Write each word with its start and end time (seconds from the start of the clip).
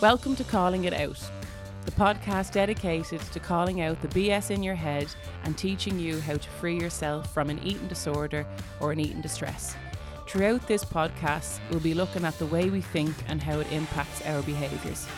Welcome 0.00 0.36
to 0.36 0.44
Calling 0.44 0.84
It 0.84 0.92
Out, 0.92 1.18
the 1.84 1.90
podcast 1.90 2.52
dedicated 2.52 3.20
to 3.20 3.40
calling 3.40 3.80
out 3.80 4.00
the 4.00 4.06
BS 4.06 4.52
in 4.52 4.62
your 4.62 4.76
head 4.76 5.08
and 5.42 5.58
teaching 5.58 5.98
you 5.98 6.20
how 6.20 6.36
to 6.36 6.50
free 6.50 6.78
yourself 6.78 7.34
from 7.34 7.50
an 7.50 7.58
eating 7.64 7.88
disorder 7.88 8.46
or 8.78 8.92
an 8.92 9.00
eating 9.00 9.20
distress. 9.20 9.74
Throughout 10.28 10.64
this 10.68 10.84
podcast, 10.84 11.58
we'll 11.68 11.80
be 11.80 11.94
looking 11.94 12.24
at 12.24 12.38
the 12.38 12.46
way 12.46 12.70
we 12.70 12.80
think 12.80 13.12
and 13.26 13.42
how 13.42 13.58
it 13.58 13.72
impacts 13.72 14.24
our 14.24 14.40
behaviours. 14.42 15.08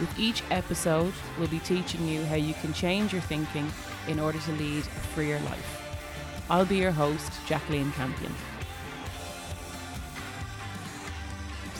With 0.00 0.18
each 0.18 0.42
episode, 0.50 1.12
we'll 1.38 1.48
be 1.48 1.58
teaching 1.58 2.08
you 2.08 2.24
how 2.24 2.36
you 2.36 2.54
can 2.54 2.72
change 2.72 3.12
your 3.12 3.20
thinking 3.20 3.70
in 4.08 4.18
order 4.18 4.38
to 4.38 4.52
lead 4.52 4.80
a 4.86 5.00
freer 5.12 5.40
life. 5.40 5.82
I'll 6.48 6.64
be 6.64 6.78
your 6.78 6.90
host, 6.90 7.30
Jacqueline 7.46 7.92
Campion. 7.92 8.34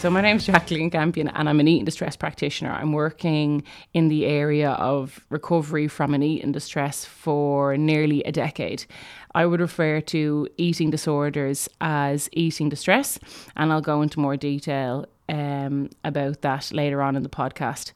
So, 0.02 0.10
my 0.10 0.20
name 0.20 0.38
is 0.38 0.46
Jacqueline 0.46 0.90
Campion, 0.90 1.28
and 1.28 1.48
I'm 1.48 1.60
an 1.60 1.68
eating 1.68 1.84
distress 1.84 2.16
practitioner. 2.16 2.72
I'm 2.72 2.92
working 2.92 3.62
in 3.94 4.08
the 4.08 4.26
area 4.26 4.70
of 4.70 5.24
recovery 5.30 5.86
from 5.86 6.12
an 6.12 6.24
eating 6.24 6.50
distress 6.50 7.04
for 7.04 7.76
nearly 7.76 8.20
a 8.24 8.32
decade. 8.32 8.84
I 9.32 9.46
would 9.46 9.60
refer 9.60 10.00
to 10.00 10.48
eating 10.56 10.90
disorders 10.90 11.68
as 11.80 12.28
eating 12.32 12.68
distress, 12.68 13.20
and 13.54 13.72
I'll 13.72 13.80
go 13.80 14.02
into 14.02 14.18
more 14.18 14.36
detail 14.36 15.06
um, 15.28 15.88
about 16.02 16.42
that 16.42 16.72
later 16.72 17.00
on 17.00 17.14
in 17.14 17.22
the 17.22 17.28
podcast. 17.28 17.92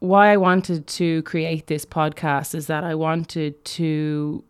Why 0.00 0.32
I 0.32 0.36
wanted 0.38 0.88
to 0.88 1.22
create 1.22 1.68
this 1.68 1.86
podcast 1.86 2.52
is 2.52 2.66
that 2.66 2.82
I 2.82 2.96
wanted 2.96 3.64
to 3.64 4.42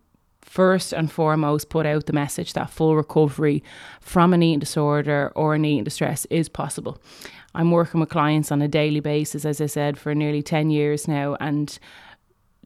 first 0.45 0.93
and 0.93 1.11
foremost 1.11 1.69
put 1.69 1.85
out 1.85 2.05
the 2.05 2.13
message 2.13 2.53
that 2.53 2.69
full 2.69 2.95
recovery 2.95 3.63
from 3.99 4.31
an 4.31 4.43
eating 4.43 4.59
disorder 4.59 5.33
or 5.35 5.55
an 5.55 5.65
eating 5.65 5.83
distress 5.83 6.25
is 6.29 6.47
possible. 6.47 7.01
I'm 7.55 7.71
working 7.71 7.99
with 7.99 8.09
clients 8.09 8.51
on 8.51 8.61
a 8.61 8.67
daily 8.67 8.99
basis, 8.99 9.43
as 9.43 9.59
I 9.59 9.65
said, 9.65 9.97
for 9.97 10.13
nearly 10.13 10.43
10 10.43 10.69
years 10.69 11.07
now, 11.07 11.35
and 11.39 11.77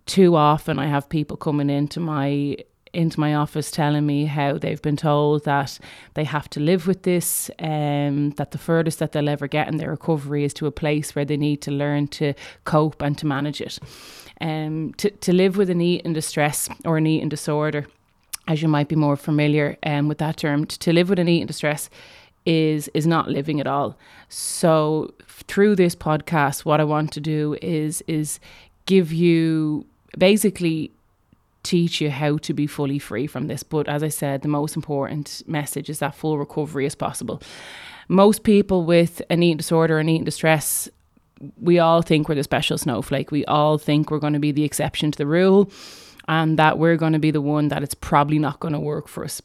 too 0.05 0.35
often 0.35 0.77
I 0.77 0.87
have 0.87 1.07
people 1.07 1.37
coming 1.37 1.69
into 1.69 1.99
my 1.99 2.57
into 2.93 3.19
my 3.19 3.35
office 3.35 3.71
telling 3.71 4.05
me 4.05 4.25
how 4.25 4.57
they've 4.57 4.81
been 4.81 4.97
told 4.97 5.45
that 5.45 5.79
they 6.13 6.23
have 6.23 6.49
to 6.49 6.59
live 6.59 6.87
with 6.87 7.03
this, 7.03 7.51
um, 7.59 8.31
that 8.31 8.51
the 8.51 8.57
furthest 8.57 8.99
that 8.99 9.11
they'll 9.11 9.29
ever 9.29 9.47
get 9.47 9.67
in 9.67 9.77
their 9.77 9.91
recovery 9.91 10.43
is 10.43 10.53
to 10.55 10.67
a 10.67 10.71
place 10.71 11.15
where 11.15 11.25
they 11.25 11.37
need 11.37 11.61
to 11.61 11.71
learn 11.71 12.07
to 12.07 12.33
cope 12.65 13.01
and 13.01 13.17
to 13.17 13.25
manage 13.25 13.61
it 13.61 13.79
um, 14.41 14.93
to, 14.97 15.09
to 15.09 15.33
live 15.33 15.57
with 15.57 15.69
an 15.69 15.81
eating 15.81 16.13
distress 16.13 16.69
or 16.85 16.97
an 16.97 17.07
eating 17.07 17.29
disorder, 17.29 17.87
as 18.47 18.61
you 18.61 18.67
might 18.67 18.87
be 18.87 18.95
more 18.95 19.15
familiar 19.15 19.77
um, 19.83 20.07
with 20.07 20.17
that 20.19 20.37
term, 20.37 20.65
to 20.65 20.93
live 20.93 21.09
with 21.09 21.19
an 21.19 21.27
eating 21.27 21.47
distress 21.47 21.89
is 22.45 22.89
is 22.93 23.05
not 23.05 23.27
living 23.27 23.59
at 23.59 23.67
all. 23.67 23.97
So 24.29 25.13
through 25.27 25.75
this 25.75 25.95
podcast, 25.95 26.63
what 26.65 26.79
I 26.79 26.85
want 26.85 27.11
to 27.13 27.19
do 27.19 27.57
is 27.61 28.01
is 28.07 28.39
give 28.85 29.11
you 29.11 29.85
basically 30.17 30.91
teach 31.63 32.01
you 32.01 32.09
how 32.09 32.37
to 32.37 32.53
be 32.53 32.67
fully 32.67 32.99
free 32.99 33.27
from 33.27 33.47
this. 33.47 33.63
But 33.63 33.87
as 33.87 34.03
I 34.03 34.09
said, 34.09 34.41
the 34.41 34.47
most 34.47 34.75
important 34.75 35.43
message 35.47 35.89
is 35.89 35.99
that 35.99 36.15
full 36.15 36.37
recovery 36.37 36.85
is 36.85 36.95
possible. 36.95 37.41
Most 38.07 38.43
people 38.43 38.85
with 38.85 39.21
an 39.29 39.43
eating 39.43 39.57
disorder 39.57 39.99
and 39.99 40.09
eating 40.09 40.23
distress 40.23 40.89
we 41.59 41.79
all 41.79 42.01
think 42.01 42.27
we're 42.27 42.35
the 42.35 42.43
special 42.43 42.77
snowflake. 42.77 43.31
We 43.31 43.45
all 43.45 43.77
think 43.77 44.11
we're 44.11 44.19
going 44.19 44.33
to 44.33 44.39
be 44.39 44.51
the 44.51 44.63
exception 44.63 45.11
to 45.11 45.17
the 45.17 45.25
rule 45.25 45.71
and 46.27 46.59
that 46.59 46.77
we're 46.77 46.97
going 46.97 47.13
to 47.13 47.19
be 47.19 47.31
the 47.31 47.41
one 47.41 47.69
that 47.69 47.83
it's 47.83 47.95
probably 47.95 48.39
not 48.39 48.59
going 48.59 48.73
to 48.73 48.79
work 48.79 49.07
for 49.07 49.23
us. 49.23 49.41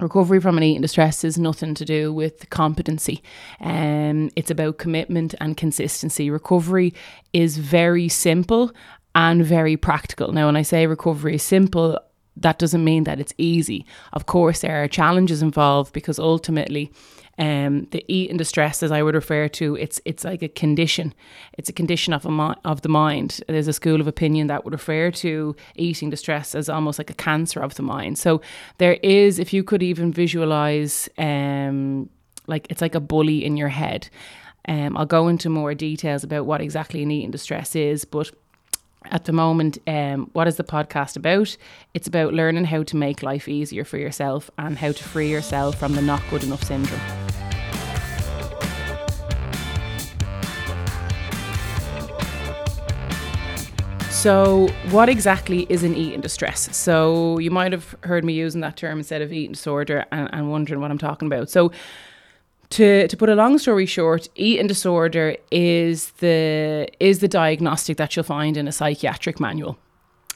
Recovery 0.00 0.40
from 0.40 0.56
an 0.56 0.64
eating 0.64 0.82
distress 0.82 1.22
is 1.22 1.38
nothing 1.38 1.74
to 1.74 1.84
do 1.84 2.12
with 2.12 2.50
competency. 2.50 3.22
Um, 3.60 4.30
it's 4.34 4.50
about 4.50 4.78
commitment 4.78 5.34
and 5.40 5.56
consistency. 5.56 6.30
Recovery 6.30 6.92
is 7.32 7.58
very 7.58 8.08
simple 8.08 8.72
and 9.14 9.44
very 9.44 9.76
practical. 9.76 10.32
Now, 10.32 10.46
when 10.46 10.56
I 10.56 10.62
say 10.62 10.86
recovery 10.86 11.36
is 11.36 11.42
simple, 11.42 11.98
that 12.36 12.58
doesn't 12.58 12.82
mean 12.82 13.04
that 13.04 13.20
it's 13.20 13.34
easy. 13.38 13.86
Of 14.12 14.26
course, 14.26 14.60
there 14.60 14.82
are 14.82 14.88
challenges 14.88 15.42
involved 15.42 15.92
because 15.92 16.18
ultimately 16.18 16.92
um, 17.38 17.88
the 17.90 18.04
eating 18.06 18.36
distress, 18.36 18.82
as 18.82 18.92
I 18.92 19.02
would 19.02 19.14
refer 19.14 19.48
to, 19.48 19.76
it's 19.76 20.00
it's 20.04 20.24
like 20.24 20.42
a 20.42 20.48
condition. 20.48 21.14
It's 21.54 21.68
a 21.68 21.72
condition 21.72 22.12
of 22.12 22.24
a 22.24 22.30
mi- 22.30 22.54
of 22.64 22.82
the 22.82 22.88
mind. 22.88 23.40
There's 23.48 23.68
a 23.68 23.72
school 23.72 24.00
of 24.00 24.06
opinion 24.06 24.46
that 24.48 24.64
would 24.64 24.72
refer 24.72 25.10
to 25.10 25.56
eating 25.74 26.10
distress 26.10 26.54
as 26.54 26.68
almost 26.68 26.98
like 26.98 27.10
a 27.10 27.14
cancer 27.14 27.60
of 27.60 27.74
the 27.74 27.82
mind. 27.82 28.18
So 28.18 28.40
there 28.78 28.98
is, 29.02 29.38
if 29.38 29.52
you 29.52 29.64
could 29.64 29.82
even 29.82 30.12
visualize, 30.12 31.08
um, 31.18 32.08
like 32.46 32.66
it's 32.70 32.82
like 32.82 32.94
a 32.94 33.00
bully 33.00 33.44
in 33.44 33.56
your 33.56 33.68
head. 33.68 34.08
Um, 34.66 34.96
I'll 34.96 35.04
go 35.04 35.28
into 35.28 35.50
more 35.50 35.74
details 35.74 36.24
about 36.24 36.46
what 36.46 36.62
exactly 36.62 37.02
an 37.02 37.10
eating 37.10 37.30
distress 37.30 37.76
is, 37.76 38.04
but 38.06 38.30
at 39.10 39.24
the 39.24 39.32
moment, 39.32 39.78
um, 39.86 40.30
what 40.32 40.48
is 40.48 40.56
the 40.56 40.64
podcast 40.64 41.16
about? 41.16 41.56
It's 41.92 42.08
about 42.08 42.32
learning 42.34 42.64
how 42.64 42.82
to 42.84 42.96
make 42.96 43.22
life 43.22 43.48
easier 43.48 43.84
for 43.84 43.98
yourself 43.98 44.50
and 44.58 44.78
how 44.78 44.92
to 44.92 45.04
free 45.04 45.30
yourself 45.30 45.76
from 45.76 45.94
the 45.94 46.02
not 46.02 46.22
good 46.30 46.44
enough 46.44 46.64
syndrome. 46.64 47.00
So, 54.10 54.68
what 54.90 55.10
exactly 55.10 55.66
is 55.68 55.82
an 55.82 55.94
eating 55.94 56.22
distress? 56.22 56.74
So, 56.74 57.38
you 57.38 57.50
might 57.50 57.72
have 57.72 57.94
heard 58.04 58.24
me 58.24 58.32
using 58.32 58.62
that 58.62 58.74
term 58.74 58.96
instead 58.96 59.20
of 59.20 59.30
eating 59.34 59.52
disorder 59.52 60.06
and, 60.10 60.30
and 60.32 60.50
wondering 60.50 60.80
what 60.80 60.90
I'm 60.90 60.96
talking 60.96 61.26
about. 61.26 61.50
So, 61.50 61.72
to 62.74 63.06
to 63.06 63.16
put 63.16 63.28
a 63.28 63.34
long 63.34 63.58
story 63.58 63.86
short, 63.86 64.28
eating 64.34 64.66
disorder 64.66 65.36
is 65.50 66.10
the 66.18 66.88
is 66.98 67.20
the 67.20 67.28
diagnostic 67.28 67.96
that 67.98 68.16
you'll 68.16 68.24
find 68.24 68.56
in 68.56 68.66
a 68.66 68.72
psychiatric 68.72 69.38
manual. 69.38 69.78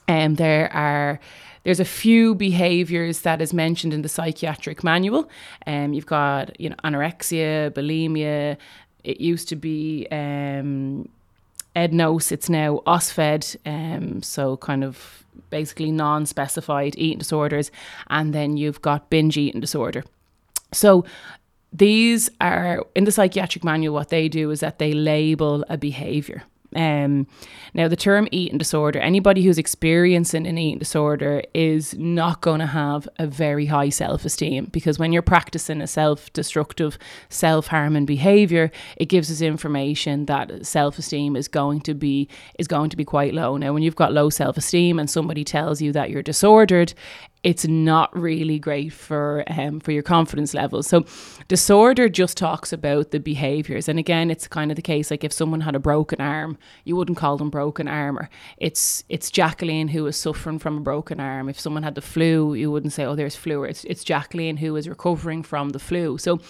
And 0.06 0.32
um, 0.32 0.34
there 0.37 0.72
are 0.72 1.19
there's 1.65 1.81
a 1.81 1.84
few 1.84 2.34
behaviors 2.37 3.22
that 3.22 3.43
is 3.43 3.53
mentioned 3.53 3.93
in 3.93 4.03
the 4.03 4.09
psychiatric 4.09 4.84
manual. 4.84 5.28
Um, 5.66 5.93
you've 5.93 6.06
got 6.06 6.59
you 6.60 6.71
know 6.71 6.76
anorexia, 6.84 7.71
bulimia. 7.71 8.56
It 9.03 9.20
used 9.20 9.49
to 9.49 9.56
be 9.56 10.06
um, 10.12 11.09
EDNOS. 11.75 12.31
It's 12.31 12.49
now 12.49 12.82
OSFED. 12.87 13.56
Um, 13.66 14.22
so 14.22 14.56
kind 14.59 14.84
of 14.84 15.25
basically 15.50 15.91
non-specified 15.91 16.94
eating 16.97 17.19
disorders, 17.19 17.72
and 18.10 18.32
then 18.32 18.56
you've 18.56 18.81
got 18.81 19.10
binge 19.10 19.37
eating 19.37 19.60
disorder. 19.60 20.05
So 20.72 21.05
these 21.72 22.30
are 22.40 22.84
in 22.94 23.04
the 23.04 23.12
psychiatric 23.12 23.64
manual 23.64 23.94
what 23.94 24.08
they 24.08 24.28
do 24.28 24.50
is 24.50 24.60
that 24.60 24.78
they 24.78 24.92
label 24.92 25.64
a 25.68 25.76
behavior 25.76 26.44
um, 26.76 27.26
now, 27.72 27.88
the 27.88 27.96
term 27.96 28.28
eating 28.30 28.58
disorder, 28.58 28.98
anybody 28.98 29.42
who's 29.42 29.56
experiencing 29.58 30.46
an 30.46 30.58
eating 30.58 30.78
disorder 30.78 31.42
is 31.54 31.94
not 31.94 32.42
going 32.42 32.60
to 32.60 32.66
have 32.66 33.08
a 33.18 33.26
very 33.26 33.66
high 33.66 33.88
self 33.88 34.24
esteem 34.24 34.66
because 34.66 34.98
when 34.98 35.12
you're 35.12 35.22
practicing 35.22 35.80
a 35.80 35.86
self 35.86 36.30
destructive, 36.34 36.98
self 37.30 37.68
harming 37.68 38.04
behavior, 38.04 38.70
it 38.96 39.06
gives 39.06 39.30
us 39.30 39.40
information 39.40 40.26
that 40.26 40.66
self 40.66 40.98
esteem 40.98 41.36
is 41.36 41.48
going 41.48 41.80
to 41.82 41.94
be 41.94 42.28
is 42.58 42.68
going 42.68 42.90
to 42.90 42.96
be 42.96 43.04
quite 43.04 43.32
low. 43.32 43.56
Now, 43.56 43.72
when 43.72 43.82
you've 43.82 43.96
got 43.96 44.12
low 44.12 44.28
self 44.28 44.58
esteem 44.58 44.98
and 44.98 45.08
somebody 45.08 45.44
tells 45.44 45.80
you 45.80 45.92
that 45.92 46.10
you're 46.10 46.22
disordered, 46.22 46.92
it's 47.44 47.66
not 47.66 48.16
really 48.19 48.59
great 48.59 48.93
for 48.93 49.44
um, 49.47 49.81
for 49.81 49.93
your 49.93 50.03
confidence 50.03 50.54
levels. 50.54 50.87
So 50.87 51.04
disorder 51.47 52.09
just 52.09 52.37
talks 52.37 52.72
about 52.72 53.10
the 53.10 53.21
behaviors, 53.21 53.88
and 53.88 53.99
again, 53.99 54.31
it's 54.31 54.49
kind 54.49 54.71
of 54.71 54.76
the 54.76 54.82
case 54.82 55.10
like 55.10 55.25
if 55.25 55.32
someone 55.32 55.60
had 55.60 55.75
a 55.75 55.78
broken 55.78 56.21
arm, 56.21 56.59
you 56.84 56.97
wouldn't 56.97 57.19
call 57.19 57.37
them 57.37 57.50
broken 57.50 57.87
armor. 57.87 58.28
It's 58.56 59.04
it's 59.09 59.31
Jacqueline 59.31 59.88
who 59.88 60.06
is 60.06 60.16
suffering 60.16 60.59
from 60.59 60.78
a 60.78 60.81
broken 60.81 61.21
arm. 61.21 61.49
If 61.49 61.60
someone 61.60 61.84
had 61.84 61.94
the 61.94 62.03
flu, 62.03 62.54
you 62.54 62.71
wouldn't 62.71 62.93
say, 62.93 63.04
oh, 63.04 63.15
there's 63.15 63.37
flu. 63.37 63.62
It's 63.65 63.84
it's 63.84 64.03
Jacqueline 64.05 64.56
who 64.56 64.75
is 64.76 64.88
recovering 64.88 65.43
from 65.43 65.70
the 65.70 65.78
flu. 65.78 66.19
So 66.19 66.41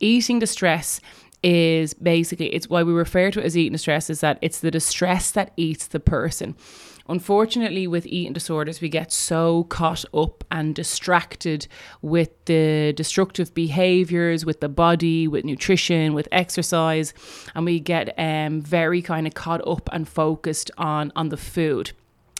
eating 0.00 0.38
distress 0.38 1.00
is 1.42 1.92
basically 1.94 2.46
it's 2.54 2.70
why 2.70 2.82
we 2.82 2.92
refer 2.92 3.30
to 3.30 3.38
it 3.38 3.44
as 3.44 3.56
eating 3.56 3.72
distress 3.72 4.08
is 4.08 4.20
that 4.20 4.38
it's 4.40 4.60
the 4.60 4.70
distress 4.70 5.30
that 5.30 5.52
eats 5.58 5.86
the 5.88 6.00
person 6.00 6.56
Unfortunately, 7.06 7.86
with 7.86 8.06
eating 8.06 8.32
disorders, 8.32 8.80
we 8.80 8.88
get 8.88 9.12
so 9.12 9.64
caught 9.64 10.04
up 10.14 10.42
and 10.50 10.74
distracted 10.74 11.66
with 12.00 12.30
the 12.46 12.94
destructive 12.96 13.52
behaviors, 13.52 14.46
with 14.46 14.60
the 14.60 14.70
body, 14.70 15.28
with 15.28 15.44
nutrition, 15.44 16.14
with 16.14 16.28
exercise, 16.32 17.12
and 17.54 17.66
we 17.66 17.78
get 17.78 18.14
um, 18.18 18.62
very 18.62 19.02
kind 19.02 19.26
of 19.26 19.34
caught 19.34 19.66
up 19.66 19.88
and 19.92 20.08
focused 20.08 20.70
on 20.78 21.12
on 21.14 21.28
the 21.28 21.36
food. 21.36 21.92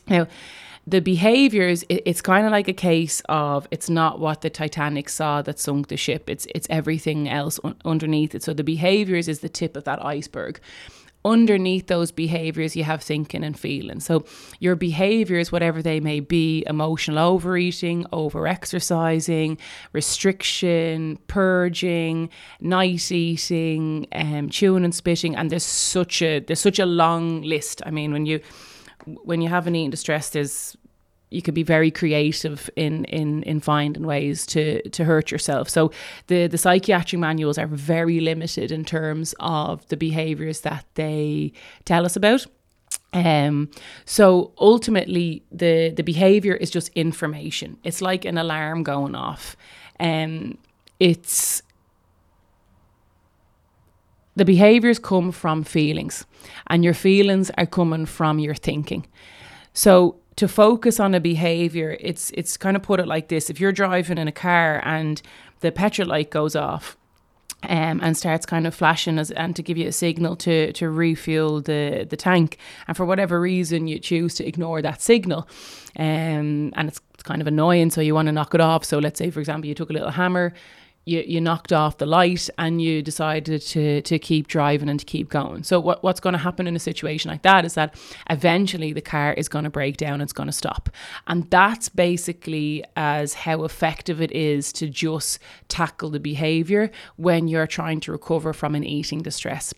Now, 0.08 0.28
the 0.86 1.00
behaviors 1.00 1.82
it's 1.88 2.20
kind 2.20 2.44
of 2.44 2.52
like 2.52 2.68
a 2.68 2.72
case 2.74 3.22
of 3.28 3.66
it's 3.70 3.88
not 3.88 4.20
what 4.20 4.42
the 4.42 4.50
titanic 4.50 5.08
saw 5.08 5.40
that 5.40 5.58
sunk 5.58 5.88
the 5.88 5.96
ship 5.96 6.28
it's 6.28 6.46
it's 6.54 6.66
everything 6.68 7.26
else 7.26 7.58
un- 7.64 7.76
underneath 7.86 8.34
it 8.34 8.42
so 8.42 8.52
the 8.52 8.62
behaviors 8.62 9.26
is 9.26 9.40
the 9.40 9.48
tip 9.48 9.76
of 9.76 9.84
that 9.84 10.04
iceberg 10.04 10.60
underneath 11.24 11.86
those 11.86 12.12
behaviors, 12.12 12.76
you 12.76 12.84
have 12.84 13.02
thinking 13.02 13.42
and 13.42 13.58
feeling. 13.58 14.00
So, 14.00 14.24
your 14.60 14.76
behaviors, 14.76 15.50
whatever 15.50 15.82
they 15.82 16.00
may 16.00 16.20
be 16.20 16.64
emotional 16.66 17.18
overeating, 17.18 18.06
over 18.12 18.46
exercising, 18.46 19.58
restriction, 19.92 21.18
purging, 21.26 22.30
night 22.60 23.10
eating, 23.10 24.06
um, 24.12 24.48
chewing 24.50 24.84
and 24.84 24.94
spitting, 24.94 25.34
and 25.34 25.50
there's 25.50 25.64
such 25.64 26.22
a 26.22 26.40
there's 26.40 26.60
such 26.60 26.78
a 26.78 26.86
long 26.86 27.42
list. 27.42 27.82
I 27.86 27.90
mean, 27.90 28.12
when 28.12 28.26
you 28.26 28.40
when 29.06 29.40
you 29.40 29.48
have 29.48 29.66
an 29.66 29.74
eating 29.74 29.90
distress, 29.90 30.30
there's 30.30 30.76
you 31.34 31.42
could 31.42 31.54
be 31.54 31.62
very 31.62 31.90
creative 31.90 32.70
in 32.76 33.04
in 33.06 33.42
in 33.42 33.60
finding 33.60 34.06
ways 34.06 34.46
to 34.46 34.88
to 34.90 35.04
hurt 35.04 35.30
yourself. 35.30 35.68
So 35.68 35.90
the 36.28 36.46
the 36.46 36.58
psychiatric 36.58 37.20
manuals 37.20 37.58
are 37.58 37.66
very 37.66 38.20
limited 38.20 38.70
in 38.70 38.84
terms 38.84 39.34
of 39.40 39.86
the 39.88 39.96
behaviors 39.96 40.60
that 40.60 40.84
they 40.94 41.52
tell 41.84 42.06
us 42.06 42.16
about. 42.16 42.46
Um, 43.12 43.70
so 44.04 44.52
ultimately, 44.58 45.42
the 45.52 45.90
the 45.90 46.02
behavior 46.02 46.54
is 46.54 46.70
just 46.70 46.88
information. 46.94 47.78
It's 47.84 48.00
like 48.00 48.24
an 48.24 48.38
alarm 48.38 48.82
going 48.82 49.14
off. 49.14 49.56
Um, 50.00 50.58
it's 50.98 51.62
the 54.36 54.44
behaviors 54.44 54.98
come 54.98 55.32
from 55.32 55.64
feelings, 55.64 56.26
and 56.66 56.84
your 56.84 56.94
feelings 56.94 57.50
are 57.56 57.66
coming 57.66 58.06
from 58.06 58.38
your 58.38 58.54
thinking. 58.54 59.06
So 59.72 60.16
to 60.36 60.48
focus 60.48 60.98
on 60.98 61.14
a 61.14 61.20
behavior, 61.20 61.96
it's 62.00 62.30
it's 62.30 62.56
kind 62.56 62.76
of 62.76 62.82
put 62.82 63.00
it 63.00 63.06
like 63.06 63.28
this: 63.28 63.50
if 63.50 63.60
you're 63.60 63.72
driving 63.72 64.18
in 64.18 64.28
a 64.28 64.32
car 64.32 64.80
and 64.84 65.22
the 65.60 65.70
petrol 65.70 66.08
light 66.08 66.30
goes 66.30 66.56
off, 66.56 66.96
um, 67.62 68.00
and 68.02 68.16
starts 68.16 68.46
kind 68.46 68.66
of 68.66 68.74
flashing 68.74 69.18
as, 69.18 69.30
and 69.30 69.56
to 69.56 69.62
give 69.62 69.78
you 69.78 69.88
a 69.88 69.92
signal 69.92 70.36
to 70.36 70.72
to 70.72 70.90
refuel 70.90 71.60
the 71.60 72.06
the 72.08 72.16
tank. 72.16 72.58
And 72.86 72.96
for 72.96 73.06
whatever 73.06 73.40
reason, 73.40 73.86
you 73.86 73.98
choose 73.98 74.34
to 74.34 74.46
ignore 74.46 74.82
that 74.82 75.00
signal, 75.00 75.48
um, 75.98 76.72
and 76.76 76.88
it's, 76.88 77.00
it's 77.14 77.22
kind 77.22 77.40
of 77.40 77.46
annoying. 77.46 77.90
So 77.90 78.00
you 78.00 78.14
want 78.14 78.26
to 78.26 78.32
knock 78.32 78.54
it 78.54 78.60
off. 78.60 78.84
So 78.84 78.98
let's 78.98 79.18
say, 79.18 79.30
for 79.30 79.40
example, 79.40 79.68
you 79.68 79.74
took 79.74 79.90
a 79.90 79.92
little 79.92 80.10
hammer, 80.10 80.52
you, 81.04 81.22
you 81.26 81.40
knocked 81.40 81.72
off 81.72 81.98
the 81.98 82.06
light 82.06 82.48
and 82.58 82.80
you 82.80 83.02
decided 83.02 83.62
to, 83.62 84.02
to 84.02 84.18
keep 84.18 84.48
driving 84.48 84.88
and 84.88 84.98
to 84.98 85.06
keep 85.06 85.28
going. 85.28 85.62
So 85.62 85.80
what, 85.80 86.02
what's 86.02 86.20
going 86.20 86.32
to 86.32 86.38
happen 86.38 86.66
in 86.66 86.74
a 86.76 86.80
situation 86.80 87.30
like 87.30 87.42
that 87.42 87.64
is 87.64 87.74
that 87.74 87.94
eventually 88.30 88.92
the 88.92 89.00
car 89.00 89.32
is 89.34 89.48
going 89.48 89.64
to 89.64 89.70
break 89.70 89.96
down, 89.96 90.20
it's 90.20 90.32
going 90.32 90.48
to 90.48 90.52
stop. 90.52 90.88
And 91.26 91.50
that's 91.50 91.88
basically 91.88 92.84
as 92.96 93.34
how 93.34 93.64
effective 93.64 94.20
it 94.20 94.32
is 94.32 94.72
to 94.74 94.88
just 94.88 95.38
tackle 95.68 96.10
the 96.10 96.20
behavior 96.20 96.90
when 97.16 97.48
you're 97.48 97.66
trying 97.66 98.00
to 98.00 98.12
recover 98.12 98.52
from 98.52 98.74
an 98.74 98.84
eating 98.84 99.22
distress. 99.22 99.74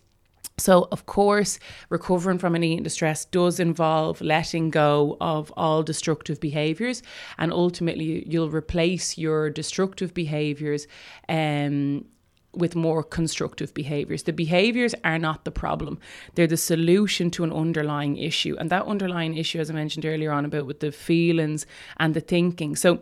So, 0.59 0.87
of 0.91 1.05
course, 1.05 1.59
recovering 1.89 2.39
from 2.39 2.55
an 2.55 2.63
eating 2.63 2.83
distress 2.83 3.25
does 3.25 3.59
involve 3.59 4.21
letting 4.21 4.71
go 4.71 5.15
of 5.21 5.53
all 5.55 5.83
destructive 5.83 6.39
behaviors, 6.39 7.03
and 7.37 7.53
ultimately, 7.53 8.27
you'll 8.27 8.49
replace 8.49 9.19
your 9.19 9.51
destructive 9.51 10.15
behaviors 10.15 10.87
um, 11.29 12.05
with 12.53 12.75
more 12.75 13.03
constructive 13.03 13.71
behaviors. 13.75 14.23
The 14.23 14.33
behaviors 14.33 14.95
are 15.03 15.19
not 15.19 15.45
the 15.45 15.51
problem, 15.51 15.99
they're 16.33 16.47
the 16.47 16.57
solution 16.57 17.29
to 17.31 17.43
an 17.43 17.53
underlying 17.53 18.17
issue. 18.17 18.55
And 18.59 18.71
that 18.71 18.85
underlying 18.87 19.37
issue, 19.37 19.59
as 19.59 19.69
I 19.69 19.73
mentioned 19.73 20.05
earlier 20.05 20.31
on, 20.31 20.43
about 20.43 20.65
with 20.65 20.79
the 20.79 20.91
feelings 20.91 21.67
and 21.97 22.15
the 22.15 22.19
thinking. 22.19 22.75
So, 22.75 23.01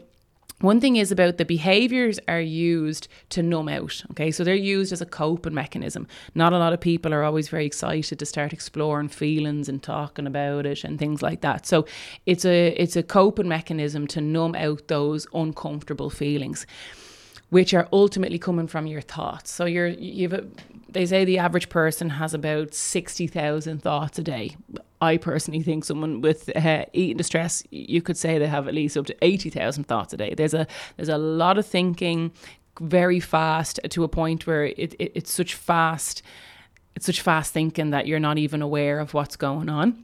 one 0.62 0.80
thing 0.80 0.96
is 0.96 1.12
about 1.12 1.38
the 1.38 1.46
behaviors 1.46 2.18
are 2.28 2.40
used 2.40 3.08
to 3.30 3.44
numb 3.44 3.68
out. 3.68 4.04
Okay, 4.12 4.32
so 4.32 4.44
they're 4.44 4.56
used 4.56 4.94
as 4.94 5.02
a 5.02 5.06
coping 5.06 5.54
mechanism. 5.54 6.08
Not 6.34 6.54
a 6.54 6.58
lot 6.58 6.72
of 6.72 6.80
people 6.80 7.14
are 7.14 7.24
always 7.24 7.50
very 7.50 7.66
excited 7.66 8.20
to 8.20 8.26
start 8.26 8.54
exploring 8.54 9.10
feelings 9.10 9.68
and 9.68 9.84
talking 9.84 10.26
about 10.26 10.66
it 10.66 10.84
and 10.86 10.98
things 10.98 11.22
like 11.22 11.42
that. 11.42 11.66
So 11.66 11.86
it's 12.26 12.46
a 12.46 12.70
it's 12.70 12.96
a 12.96 13.04
coping 13.04 13.50
mechanism 13.50 14.08
to 14.08 14.22
numb 14.22 14.56
out 14.56 14.88
those 14.88 15.28
uncomfortable 15.34 16.10
feelings 16.10 16.66
which 17.50 17.74
are 17.74 17.88
ultimately 17.94 18.40
coming 18.40 18.68
from 18.68 18.88
your 18.88 19.02
thoughts. 19.02 19.52
So 19.52 19.66
you're 19.66 19.88
you've 19.88 20.34
a, 20.34 20.46
they 20.90 21.06
say 21.06 21.26
the 21.26 21.38
average 21.38 21.70
person 21.70 22.10
has 22.12 22.34
about 22.34 22.74
60,000 22.74 23.82
thoughts 23.82 24.18
a 24.18 24.24
day. 24.24 24.56
I 25.02 25.18
personally 25.18 25.62
think 25.62 25.86
someone 25.86 26.22
with 26.22 26.50
uh, 26.56 26.86
eating 26.94 27.18
distress, 27.18 27.64
you 27.70 28.02
could 28.02 28.18
say 28.18 28.38
they 28.40 28.48
have 28.48 28.68
at 28.68 28.74
least 28.74 28.98
up 28.98 29.06
to 29.08 29.16
80,000 29.22 29.84
thoughts 29.84 30.14
a 30.14 30.18
day. 30.18 30.34
There's 30.34 30.54
a 30.54 30.68
there's 30.98 31.10
a 31.10 31.18
lot 31.18 31.58
of 31.58 31.66
thinking 31.66 32.32
very 32.80 33.20
fast 33.20 33.80
to 33.90 34.04
a 34.04 34.08
point 34.08 34.48
where 34.48 34.66
it, 34.66 34.96
it 35.00 35.12
it's 35.16 35.32
such 35.32 35.54
fast 35.54 36.22
it's 36.96 37.06
such 37.06 37.22
fast 37.22 37.54
thinking 37.54 37.90
that 37.90 38.08
you're 38.08 38.20
not 38.20 38.38
even 38.38 38.62
aware 38.62 39.00
of 39.00 39.14
what's 39.14 39.36
going 39.36 39.70
on. 39.70 40.04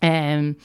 Um, 0.00 0.56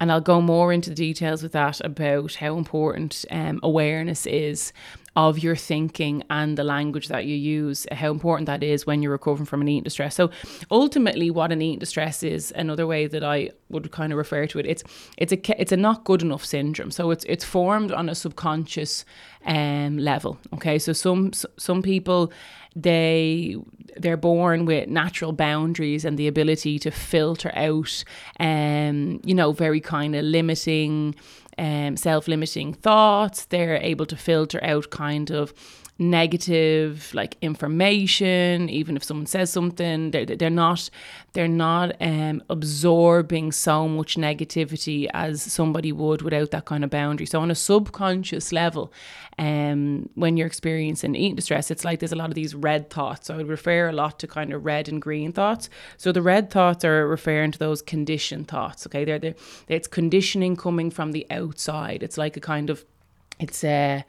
and 0.00 0.12
I'll 0.12 0.20
go 0.20 0.40
more 0.40 0.72
into 0.72 0.90
the 0.90 0.96
details 0.96 1.42
with 1.42 1.52
that 1.52 1.80
about 1.80 2.34
how 2.34 2.56
important 2.58 3.24
um, 3.30 3.58
awareness 3.62 4.26
is 4.26 4.72
of 5.16 5.38
your 5.38 5.54
thinking 5.54 6.22
and 6.28 6.58
the 6.58 6.64
language 6.64 7.08
that 7.08 7.24
you 7.24 7.36
use, 7.36 7.86
how 7.92 8.10
important 8.10 8.46
that 8.46 8.62
is 8.62 8.84
when 8.86 9.00
you're 9.00 9.12
recovering 9.12 9.46
from 9.46 9.60
an 9.60 9.68
eating 9.68 9.84
distress. 9.84 10.16
So 10.16 10.30
ultimately 10.70 11.30
what 11.30 11.52
an 11.52 11.62
eating 11.62 11.78
distress 11.78 12.22
is, 12.22 12.52
another 12.56 12.86
way 12.86 13.06
that 13.06 13.22
I 13.22 13.50
would 13.68 13.90
kind 13.92 14.12
of 14.12 14.18
refer 14.18 14.46
to 14.48 14.58
it, 14.58 14.66
it's 14.66 14.82
it's 15.16 15.32
a 15.32 15.60
it's 15.60 15.72
a 15.72 15.76
not 15.76 16.04
good 16.04 16.22
enough 16.22 16.44
syndrome. 16.44 16.90
So 16.90 17.10
it's 17.10 17.24
it's 17.28 17.44
formed 17.44 17.92
on 17.92 18.08
a 18.08 18.14
subconscious 18.14 19.04
um, 19.46 19.98
level. 19.98 20.38
Okay, 20.54 20.78
so 20.78 20.92
some 20.92 21.32
some 21.56 21.82
people 21.82 22.32
they 22.76 23.56
they're 23.96 24.16
born 24.16 24.64
with 24.64 24.88
natural 24.88 25.32
boundaries 25.32 26.04
and 26.04 26.18
the 26.18 26.26
ability 26.26 26.78
to 26.78 26.90
filter 26.90 27.52
out 27.54 28.02
um 28.40 29.20
you 29.24 29.34
know 29.34 29.52
very 29.52 29.80
kind 29.80 30.16
of 30.16 30.24
limiting 30.24 31.14
um, 31.58 31.96
self 31.96 32.28
limiting 32.28 32.72
thoughts. 32.72 33.46
They're 33.46 33.76
able 33.76 34.06
to 34.06 34.16
filter 34.16 34.62
out 34.62 34.90
kind 34.90 35.30
of 35.30 35.52
negative 35.98 37.12
like 37.14 37.36
information 37.40 38.68
even 38.68 38.96
if 38.96 39.04
someone 39.04 39.26
says 39.26 39.48
something 39.48 40.10
they're, 40.10 40.26
they're 40.26 40.50
not 40.50 40.90
they're 41.34 41.46
not 41.46 41.94
um, 42.00 42.42
absorbing 42.50 43.52
so 43.52 43.86
much 43.86 44.16
negativity 44.16 45.08
as 45.14 45.40
somebody 45.40 45.92
would 45.92 46.22
without 46.22 46.50
that 46.50 46.64
kind 46.64 46.84
of 46.84 46.90
boundary. 46.90 47.26
So 47.26 47.40
on 47.40 47.50
a 47.50 47.54
subconscious 47.54 48.52
level 48.52 48.92
um, 49.38 50.08
when 50.14 50.36
you're 50.36 50.48
experiencing 50.48 51.14
eating 51.14 51.36
distress 51.36 51.70
it's 51.70 51.84
like 51.84 52.00
there's 52.00 52.12
a 52.12 52.16
lot 52.16 52.28
of 52.28 52.34
these 52.34 52.56
red 52.56 52.90
thoughts. 52.90 53.28
So 53.28 53.34
i 53.34 53.36
would 53.36 53.48
refer 53.48 53.88
a 53.88 53.92
lot 53.92 54.18
to 54.18 54.26
kind 54.26 54.52
of 54.52 54.64
red 54.64 54.88
and 54.88 55.00
green 55.00 55.32
thoughts. 55.32 55.70
So 55.96 56.10
the 56.10 56.22
red 56.22 56.50
thoughts 56.50 56.84
are 56.84 57.06
referring 57.06 57.52
to 57.52 57.58
those 57.58 57.82
conditioned 57.82 58.48
thoughts 58.48 58.84
okay? 58.86 59.04
They're, 59.04 59.18
they're 59.18 59.34
it's 59.68 59.88
conditioning 59.88 60.56
coming 60.56 60.90
from 60.90 61.12
the 61.12 61.26
outside. 61.30 62.02
It's 62.02 62.18
like 62.18 62.36
a 62.36 62.40
kind 62.40 62.70
of 62.70 62.84
it's 63.38 63.64
a 63.64 63.98
uh, 63.98 64.02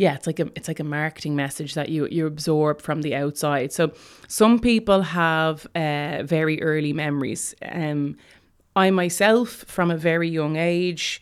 yeah, 0.00 0.14
it's 0.14 0.26
like 0.26 0.40
a 0.40 0.46
it's 0.56 0.66
like 0.66 0.80
a 0.80 0.84
marketing 0.84 1.36
message 1.36 1.74
that 1.74 1.90
you 1.90 2.08
you 2.10 2.24
absorb 2.24 2.80
from 2.80 3.02
the 3.02 3.14
outside. 3.14 3.70
So 3.70 3.92
some 4.28 4.58
people 4.58 5.02
have 5.02 5.66
uh, 5.74 6.22
very 6.24 6.62
early 6.62 6.94
memories. 6.94 7.54
Um, 7.60 8.16
I 8.74 8.90
myself, 8.92 9.50
from 9.50 9.90
a 9.90 9.98
very 9.98 10.30
young 10.30 10.56
age, 10.56 11.20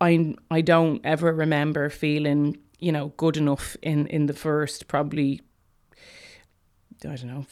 I 0.00 0.34
I 0.50 0.62
don't 0.62 1.00
ever 1.04 1.32
remember 1.32 1.90
feeling 1.90 2.58
you 2.80 2.90
know 2.90 3.12
good 3.16 3.36
enough 3.36 3.76
in 3.82 4.08
in 4.08 4.26
the 4.26 4.34
first 4.34 4.88
probably 4.88 5.40
I 7.04 7.14
don't 7.14 7.24
know 7.24 7.46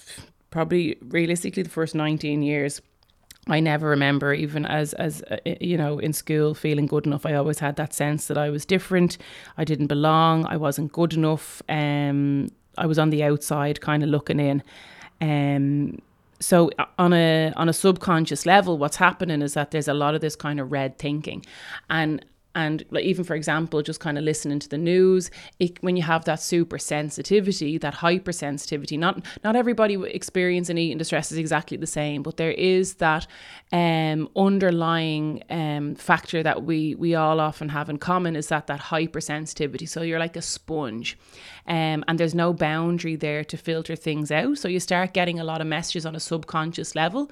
probably 0.50 0.96
realistically 1.00 1.62
the 1.62 1.70
first 1.70 1.94
19 1.94 2.42
years 2.42 2.82
I 3.48 3.60
never 3.60 3.88
remember 3.88 4.34
even 4.34 4.66
as 4.66 4.92
as 4.94 5.22
uh, 5.30 5.38
you 5.60 5.76
know 5.76 5.98
in 5.98 6.12
school 6.12 6.54
feeling 6.54 6.86
good 6.86 7.06
enough. 7.06 7.24
I 7.24 7.34
always 7.34 7.58
had 7.58 7.76
that 7.76 7.94
sense 7.94 8.26
that 8.26 8.38
I 8.38 8.50
was 8.50 8.64
different. 8.64 9.18
I 9.56 9.64
didn't 9.64 9.86
belong. 9.86 10.46
I 10.46 10.56
wasn't 10.56 10.92
good 10.92 11.14
enough. 11.14 11.62
Um, 11.68 12.48
I 12.76 12.86
was 12.86 12.98
on 12.98 13.10
the 13.10 13.24
outside, 13.24 13.80
kind 13.80 14.02
of 14.02 14.08
looking 14.08 14.38
in. 14.40 14.62
Um, 15.20 16.00
so 16.40 16.70
uh, 16.78 16.84
on 16.98 17.12
a 17.12 17.52
on 17.56 17.68
a 17.68 17.72
subconscious 17.72 18.46
level, 18.46 18.78
what's 18.78 18.96
happening 18.96 19.42
is 19.42 19.54
that 19.54 19.70
there's 19.70 19.88
a 19.88 19.94
lot 19.94 20.14
of 20.14 20.20
this 20.20 20.36
kind 20.36 20.60
of 20.60 20.70
red 20.70 20.98
thinking, 20.98 21.44
and 21.90 22.24
and 22.58 22.84
like 22.90 23.04
even 23.04 23.24
for 23.24 23.34
example 23.34 23.82
just 23.82 24.00
kind 24.00 24.18
of 24.18 24.24
listening 24.24 24.58
to 24.58 24.68
the 24.68 24.78
news 24.78 25.30
it, 25.58 25.82
when 25.82 25.96
you 25.96 26.02
have 26.02 26.24
that 26.24 26.40
super 26.40 26.78
sensitivity 26.78 27.78
that 27.78 27.94
hypersensitivity 27.94 28.98
not 28.98 29.24
not 29.44 29.54
everybody 29.56 29.94
experiencing 30.20 30.76
eating 30.78 30.98
distress 30.98 31.30
is 31.32 31.38
exactly 31.38 31.76
the 31.76 31.86
same 31.86 32.22
but 32.22 32.36
there 32.36 32.52
is 32.52 32.94
that 32.94 33.26
um, 33.72 34.28
underlying 34.34 35.42
um, 35.50 35.94
factor 35.94 36.42
that 36.42 36.62
we 36.62 36.94
we 36.94 37.14
all 37.14 37.38
often 37.40 37.68
have 37.68 37.90
in 37.90 37.98
common 37.98 38.34
is 38.34 38.48
that 38.48 38.66
that 38.66 38.80
hypersensitivity. 38.80 39.88
So 39.88 40.02
you're 40.02 40.18
like 40.18 40.36
a 40.36 40.42
sponge 40.42 41.18
um, 41.68 42.02
and 42.08 42.18
there's 42.18 42.34
no 42.34 42.52
boundary 42.54 43.14
there 43.14 43.44
to 43.44 43.56
filter 43.56 43.94
things 43.94 44.30
out. 44.30 44.56
So 44.56 44.68
you 44.68 44.80
start 44.80 45.12
getting 45.12 45.38
a 45.38 45.44
lot 45.44 45.60
of 45.60 45.66
messages 45.66 46.06
on 46.06 46.16
a 46.16 46.20
subconscious 46.20 46.96
level, 46.96 47.30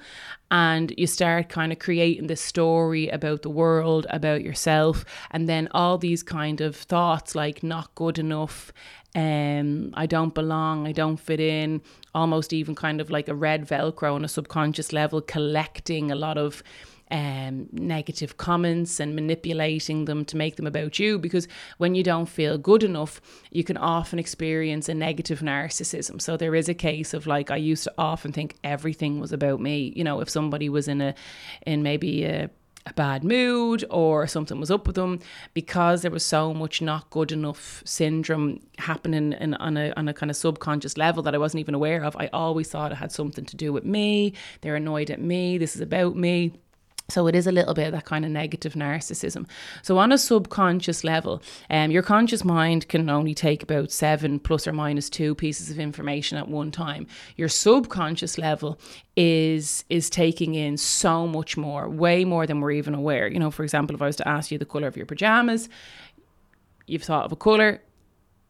and 0.51 0.93
you 0.95 1.07
start 1.07 1.49
kind 1.49 1.71
of 1.71 1.79
creating 1.79 2.27
this 2.27 2.41
story 2.41 3.09
about 3.09 3.41
the 3.41 3.49
world, 3.49 4.05
about 4.11 4.43
yourself, 4.43 5.03
and 5.31 5.49
then 5.49 5.67
all 5.71 5.97
these 5.97 6.21
kind 6.21 6.61
of 6.61 6.75
thoughts 6.75 7.33
like 7.33 7.63
not 7.63 7.93
good 7.95 8.19
enough, 8.19 8.71
um, 9.15 9.91
I 9.95 10.05
don't 10.05 10.35
belong, 10.35 10.85
I 10.85 10.91
don't 10.91 11.17
fit 11.17 11.39
in, 11.39 11.81
almost 12.13 12.53
even 12.53 12.75
kind 12.75 13.01
of 13.01 13.09
like 13.09 13.27
a 13.27 13.33
red 13.35 13.67
Velcro 13.67 14.13
on 14.13 14.23
a 14.23 14.27
subconscious 14.27 14.93
level, 14.93 15.21
collecting 15.21 16.11
a 16.11 16.15
lot 16.15 16.37
of 16.37 16.61
um, 17.11 17.67
negative 17.71 18.37
comments 18.37 18.99
and 18.99 19.15
manipulating 19.15 20.05
them 20.05 20.25
to 20.25 20.37
make 20.37 20.55
them 20.55 20.67
about 20.67 20.99
you. 20.99 21.17
Because 21.17 21.47
when 21.77 21.95
you 21.95 22.03
don't 22.03 22.27
feel 22.27 22.57
good 22.57 22.83
enough, 22.83 23.21
you 23.51 23.63
can 23.63 23.77
often 23.77 24.19
experience 24.19 24.89
a 24.89 24.93
negative 24.93 25.39
narcissism. 25.39 26.21
So 26.21 26.37
there 26.37 26.55
is 26.55 26.69
a 26.69 26.73
case 26.73 27.13
of 27.13 27.27
like, 27.27 27.51
I 27.51 27.57
used 27.57 27.83
to 27.85 27.93
often 27.97 28.31
think 28.31 28.55
everything 28.63 29.19
was 29.19 29.31
about 29.31 29.61
me. 29.61 29.93
You 29.95 30.03
know, 30.03 30.19
if 30.19 30.29
somebody 30.29 30.69
was 30.69 30.87
in 30.87 31.01
a, 31.01 31.15
in 31.65 31.83
maybe 31.83 32.25
a, 32.25 32.49
a 32.85 32.93
bad 32.93 33.23
mood 33.23 33.83
or 33.89 34.27
something 34.27 34.59
was 34.59 34.71
up 34.71 34.87
with 34.87 34.95
them 34.95 35.19
because 35.53 36.01
there 36.01 36.11
was 36.11 36.23
so 36.23 36.53
much 36.53 36.81
not 36.81 37.09
good 37.09 37.31
enough 37.31 37.83
syndrome 37.85 38.61
happening 38.77 39.33
in, 39.33 39.53
on 39.55 39.75
a 39.75 39.91
on 39.97 40.07
a 40.07 40.13
kind 40.13 40.29
of 40.29 40.37
subconscious 40.37 40.95
level 40.95 41.21
that 41.23 41.35
I 41.35 41.37
wasn't 41.37 41.59
even 41.59 41.75
aware 41.75 42.03
of. 42.03 42.15
I 42.15 42.29
always 42.31 42.69
thought 42.69 42.93
it 42.93 42.95
had 42.95 43.11
something 43.11 43.45
to 43.45 43.57
do 43.57 43.73
with 43.73 43.83
me. 43.83 44.33
They're 44.61 44.77
annoyed 44.77 45.11
at 45.11 45.21
me. 45.21 45.57
This 45.57 45.75
is 45.75 45.81
about 45.81 46.15
me. 46.15 46.53
So 47.09 47.27
it 47.27 47.35
is 47.35 47.47
a 47.47 47.53
little 47.53 47.73
bit 47.73 47.87
of 47.87 47.93
that 47.93 48.03
kind 48.03 48.25
of 48.25 48.31
negative 48.31 48.73
narcissism. 48.73 49.47
So 49.81 49.97
on 49.97 50.11
a 50.11 50.17
subconscious 50.17 51.05
level, 51.05 51.41
um, 51.69 51.89
your 51.89 52.03
conscious 52.03 52.43
mind 52.43 52.89
can 52.89 53.09
only 53.09 53.33
take 53.33 53.63
about 53.63 53.93
seven 53.93 54.39
plus 54.39 54.67
or 54.67 54.73
minus 54.73 55.09
two 55.09 55.33
pieces 55.33 55.71
of 55.71 55.79
information 55.79 56.37
at 56.37 56.49
one 56.49 56.69
time. 56.69 57.07
Your 57.37 57.47
subconscious 57.47 58.37
level 58.37 58.77
is 59.15 59.85
is 59.89 60.09
taking 60.09 60.55
in 60.55 60.75
so 60.75 61.25
much 61.25 61.55
more, 61.55 61.87
way 61.87 62.25
more 62.25 62.45
than 62.45 62.59
we're 62.59 62.71
even 62.71 62.93
aware. 62.93 63.29
You 63.29 63.39
know, 63.39 63.51
for 63.51 63.63
example, 63.63 63.95
if 63.95 64.01
I 64.01 64.07
was 64.07 64.17
to 64.17 64.27
ask 64.27 64.51
you 64.51 64.57
the 64.57 64.65
color 64.65 64.87
of 64.87 64.97
your 64.97 65.05
pajamas, 65.05 65.69
you've 66.87 67.03
thought 67.03 67.23
of 67.23 67.31
a 67.31 67.37
color. 67.37 67.81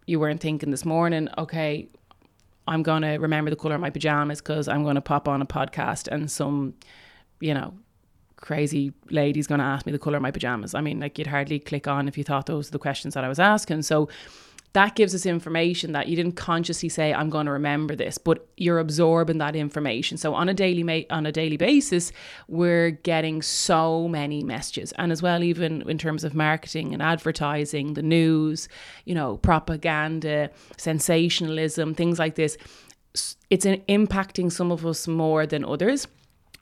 You 0.08 0.20
weren't 0.20 0.42
thinking 0.42 0.72
this 0.72 0.86
morning, 0.86 1.30
okay, 1.38 1.90
I'm 2.68 2.82
gonna 2.82 3.20
remember 3.20 3.52
the 3.52 3.56
color 3.56 3.76
of 3.76 3.82
my 3.82 3.92
pajamas 3.92 4.42
because 4.42 4.68
I'm 4.68 4.84
gonna 4.84 5.00
pop 5.00 5.28
on 5.28 5.44
a 5.44 5.46
podcast 5.46 6.08
and 6.08 6.32
some, 6.32 6.74
you 7.40 7.54
know, 7.54 7.76
crazy 8.38 8.94
lady's 9.10 9.48
going 9.48 9.60
to 9.60 9.65
ask 9.65 9.86
me 9.86 9.91
the 9.91 10.00
color 10.00 10.17
of 10.17 10.22
my 10.22 10.32
pajamas. 10.32 10.74
I 10.74 10.82
mean, 10.82 11.00
like 11.00 11.17
you'd 11.17 11.27
hardly 11.27 11.60
click 11.60 11.88
on 11.88 12.08
if 12.08 12.17
you 12.17 12.24
thought 12.24 12.46
those 12.46 12.70
were 12.70 12.74
the 12.74 12.79
questions 12.79 13.13
that 13.13 13.24
I 13.24 13.29
was 13.29 13.39
asking. 13.39 13.82
So 13.82 14.10
that 14.74 14.96
gives 14.96 15.15
us 15.15 15.25
information 15.25 15.94
that 15.94 16.08
you 16.08 16.15
didn't 16.15 16.34
consciously 16.34 16.88
say 16.88 17.12
I'm 17.13 17.32
going 17.32 17.48
to 17.48 17.51
remember 17.51 17.96
this, 17.96 18.20
but 18.20 18.48
you're 18.58 18.77
absorbing 18.77 19.39
that 19.39 19.56
information. 19.56 20.17
So 20.17 20.36
on 20.36 20.50
a 20.50 20.53
daily 20.53 20.84
ma- 20.84 21.08
on 21.10 21.25
a 21.25 21.32
daily 21.32 21.58
basis, 21.58 22.12
we're 22.48 22.91
getting 22.91 23.41
so 23.41 24.08
many 24.08 24.44
messages, 24.44 24.91
and 24.94 25.12
as 25.12 25.22
well, 25.22 25.44
even 25.44 25.89
in 25.89 25.98
terms 25.98 26.24
of 26.24 26.36
marketing 26.36 26.94
and 26.94 27.01
advertising, 27.01 27.96
the 27.96 28.03
news, 28.03 28.70
you 29.06 29.15
know, 29.15 29.38
propaganda, 29.38 30.51
sensationalism, 30.77 31.96
things 31.96 32.20
like 32.20 32.36
this. 32.36 32.58
It's 33.50 33.65
uh, 33.65 33.77
impacting 33.89 34.51
some 34.51 34.72
of 34.72 34.86
us 34.86 35.08
more 35.08 35.48
than 35.48 35.65
others 35.65 36.08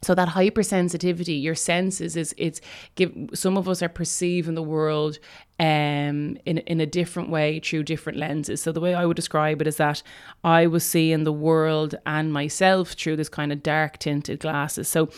so 0.02 0.14
that 0.14 0.30
hypersensitivity 0.30 1.42
your 1.42 1.56
senses 1.56 2.16
is 2.16 2.34
it's 2.38 2.62
give 2.96 3.14
some 3.34 3.58
of 3.58 3.68
us 3.68 3.82
are 3.82 3.90
perceiving 3.90 4.56
the 4.56 4.62
world 4.62 5.18
um 5.60 6.38
in 6.46 6.58
in 6.68 6.80
a 6.82 6.86
different 6.86 7.30
way 7.30 7.60
through 7.60 7.84
different 7.84 8.20
lenses. 8.20 8.62
So 8.62 8.72
the 8.72 8.80
way 8.80 8.94
i 8.94 9.06
would 9.06 9.16
describe 9.16 9.62
it 9.62 9.68
is 9.68 9.78
that 9.78 10.04
i 10.44 10.68
was 10.68 10.84
seeing 10.84 11.24
the 11.24 11.34
world 11.34 11.96
and 12.06 12.32
myself 12.32 12.92
through 12.92 13.16
this 13.16 13.30
kind 13.30 13.52
of 13.52 13.64
dark 13.64 13.98
tinted 14.00 14.40
glasses. 14.40 14.88
So 14.88 15.10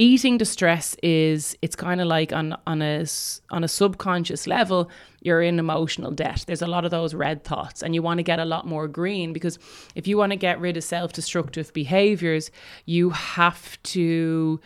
eating 0.00 0.38
distress 0.38 0.96
is 1.02 1.54
it's 1.60 1.76
kind 1.76 2.00
of 2.00 2.06
like 2.06 2.32
on 2.32 2.56
on 2.66 2.80
a 2.80 3.04
on 3.50 3.62
a 3.62 3.68
subconscious 3.68 4.46
level 4.46 4.90
you're 5.20 5.42
in 5.42 5.58
emotional 5.58 6.10
debt. 6.10 6.42
There's 6.46 6.62
a 6.62 6.66
lot 6.66 6.86
of 6.86 6.90
those 6.90 7.12
red 7.12 7.44
thoughts 7.44 7.82
and 7.82 7.94
you 7.94 8.00
want 8.00 8.16
to 8.16 8.22
get 8.22 8.38
a 8.38 8.46
lot 8.46 8.66
more 8.66 8.88
green 8.88 9.34
because 9.34 9.58
if 9.94 10.08
you 10.08 10.16
want 10.16 10.32
to 10.32 10.36
get 10.36 10.58
rid 10.58 10.78
of 10.78 10.84
self-destructive 10.84 11.74
behaviors 11.74 12.50
you 12.86 13.10
have 13.10 13.80
to 13.82 14.58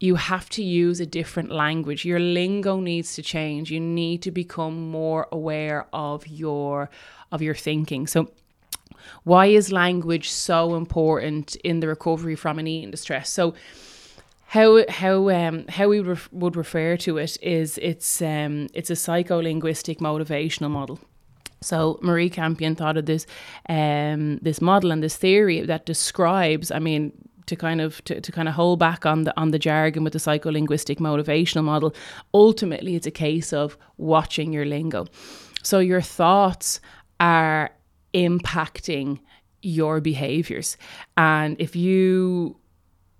you 0.00 0.16
have 0.16 0.48
to 0.50 0.64
use 0.64 0.98
a 0.98 1.06
different 1.06 1.52
language. 1.52 2.04
Your 2.06 2.18
lingo 2.18 2.80
needs 2.80 3.14
to 3.16 3.22
change. 3.22 3.70
You 3.70 3.78
need 3.78 4.22
to 4.22 4.30
become 4.32 4.90
more 4.90 5.28
aware 5.30 5.86
of 5.92 6.26
your 6.26 6.90
of 7.30 7.42
your 7.42 7.54
thinking. 7.54 8.08
So 8.08 8.32
why 9.22 9.46
is 9.46 9.70
language 9.70 10.30
so 10.30 10.74
important 10.74 11.54
in 11.56 11.78
the 11.78 11.86
recovery 11.86 12.34
from 12.34 12.58
an 12.58 12.66
eating 12.66 12.90
distress? 12.90 13.30
So 13.30 13.54
how 14.50 14.84
how 14.88 15.30
um 15.30 15.64
how 15.68 15.86
we 15.86 16.00
ref- 16.00 16.28
would 16.32 16.56
refer 16.56 16.96
to 16.96 17.18
it 17.18 17.36
is 17.40 17.78
it's 17.78 18.20
um 18.20 18.66
it's 18.74 18.90
a 18.90 18.94
psycholinguistic 18.94 19.98
motivational 19.98 20.70
model. 20.70 20.98
So 21.60 22.00
Marie 22.02 22.30
Campion 22.30 22.74
thought 22.74 22.96
of 22.96 23.06
this 23.06 23.26
um 23.68 24.38
this 24.38 24.60
model 24.60 24.90
and 24.90 25.02
this 25.04 25.16
theory 25.16 25.60
that 25.60 25.86
describes, 25.86 26.72
I 26.72 26.80
mean, 26.80 27.12
to 27.46 27.54
kind 27.54 27.80
of 27.80 28.02
to, 28.06 28.20
to 28.20 28.32
kind 28.32 28.48
of 28.48 28.54
hold 28.54 28.80
back 28.80 29.06
on 29.06 29.22
the 29.22 29.32
on 29.40 29.52
the 29.52 29.58
jargon 29.58 30.02
with 30.02 30.14
the 30.14 30.18
psycholinguistic 30.18 30.98
motivational 30.98 31.62
model, 31.62 31.94
ultimately 32.34 32.96
it's 32.96 33.06
a 33.06 33.12
case 33.12 33.52
of 33.52 33.78
watching 33.98 34.52
your 34.52 34.64
lingo. 34.64 35.06
So 35.62 35.78
your 35.78 36.00
thoughts 36.00 36.80
are 37.20 37.70
impacting 38.14 39.20
your 39.62 40.00
behaviors. 40.00 40.76
And 41.16 41.60
if 41.60 41.76
you 41.76 42.56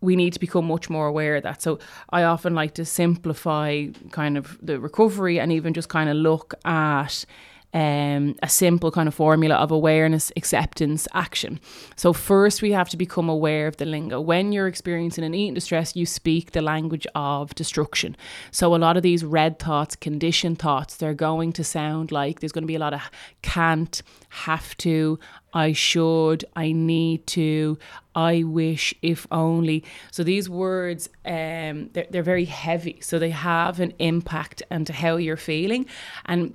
we 0.01 0.17
need 0.17 0.33
to 0.33 0.41
become 0.41 0.67
much 0.67 0.89
more 0.89 1.07
aware 1.07 1.37
of 1.37 1.43
that. 1.43 1.63
So 1.63 1.79
I 2.11 2.23
often 2.23 2.55
like 2.55 2.75
to 2.75 2.85
simplify 2.85 3.87
kind 4.11 4.39
of 4.39 4.59
the 4.63 4.81
recovery 4.81 5.39
and 5.39 5.53
even 5.53 5.75
just 5.75 5.89
kind 5.89 6.09
of 6.09 6.17
look 6.17 6.55
at 6.65 7.25
um, 7.73 8.35
a 8.43 8.49
simple 8.49 8.91
kind 8.91 9.07
of 9.07 9.15
formula 9.15 9.55
of 9.55 9.71
awareness, 9.71 10.33
acceptance, 10.37 11.07
action. 11.15 11.61
So, 11.95 12.13
first, 12.13 12.63
we 12.63 12.73
have 12.73 12.89
to 12.89 12.97
become 12.97 13.29
aware 13.29 13.67
of 13.67 13.77
the 13.77 13.85
lingo. 13.85 14.21
When 14.21 14.53
you're 14.53 14.67
experiencing 14.67 15.25
an 15.25 15.35
eating 15.35 15.55
distress, 15.55 15.95
you 15.95 16.05
speak 16.07 16.51
the 16.51 16.63
language 16.63 17.07
of 17.15 17.55
destruction. 17.55 18.17
So, 18.51 18.75
a 18.75 18.79
lot 18.79 18.97
of 18.97 19.03
these 19.03 19.25
red 19.25 19.59
thoughts, 19.59 19.95
conditioned 19.95 20.59
thoughts, 20.59 20.97
they're 20.97 21.15
going 21.15 21.53
to 21.53 21.65
sound 21.65 22.11
like 22.11 22.41
there's 22.41 22.53
going 22.53 22.65
to 22.65 22.69
be 22.69 22.75
a 22.75 22.81
lot 22.81 22.95
of 22.95 23.03
can't, 23.43 24.03
have 24.31 24.77
to, 24.79 25.19
I 25.53 25.73
should, 25.73 26.45
I 26.57 26.73
need 26.73 27.27
to, 27.29 27.79
I 28.21 28.43
wish, 28.43 28.95
if 29.03 29.27
only. 29.31 29.83
So 30.11 30.23
these 30.23 30.49
words, 30.49 31.09
um, 31.25 31.91
they're, 31.93 32.07
they're 32.11 32.23
very 32.23 32.45
heavy. 32.45 32.99
So 33.01 33.19
they 33.19 33.31
have 33.31 33.81
an 33.81 33.93
impact 33.99 34.63
onto 34.71 34.93
how 34.93 35.17
you're 35.17 35.37
feeling. 35.37 35.87
And 36.27 36.55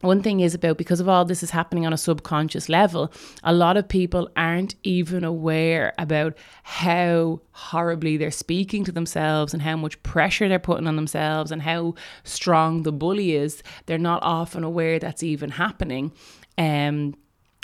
one 0.00 0.22
thing 0.22 0.40
is 0.40 0.54
about 0.54 0.78
because 0.78 1.00
of 1.00 1.08
all 1.08 1.24
this 1.24 1.42
is 1.42 1.50
happening 1.50 1.86
on 1.86 1.92
a 1.92 1.96
subconscious 1.96 2.68
level, 2.68 3.12
a 3.42 3.52
lot 3.52 3.76
of 3.76 3.88
people 3.88 4.28
aren't 4.36 4.74
even 4.82 5.24
aware 5.24 5.94
about 5.98 6.36
how 6.62 7.40
horribly 7.52 8.16
they're 8.16 8.30
speaking 8.30 8.84
to 8.84 8.92
themselves 8.92 9.54
and 9.54 9.62
how 9.62 9.76
much 9.76 10.02
pressure 10.02 10.48
they're 10.48 10.58
putting 10.58 10.86
on 10.86 10.96
themselves 10.96 11.50
and 11.50 11.62
how 11.62 11.94
strong 12.24 12.82
the 12.82 12.92
bully 12.92 13.34
is. 13.34 13.62
They're 13.86 13.98
not 13.98 14.22
often 14.22 14.64
aware 14.64 14.98
that's 14.98 15.22
even 15.22 15.50
happening. 15.50 16.12
Um, 16.58 17.14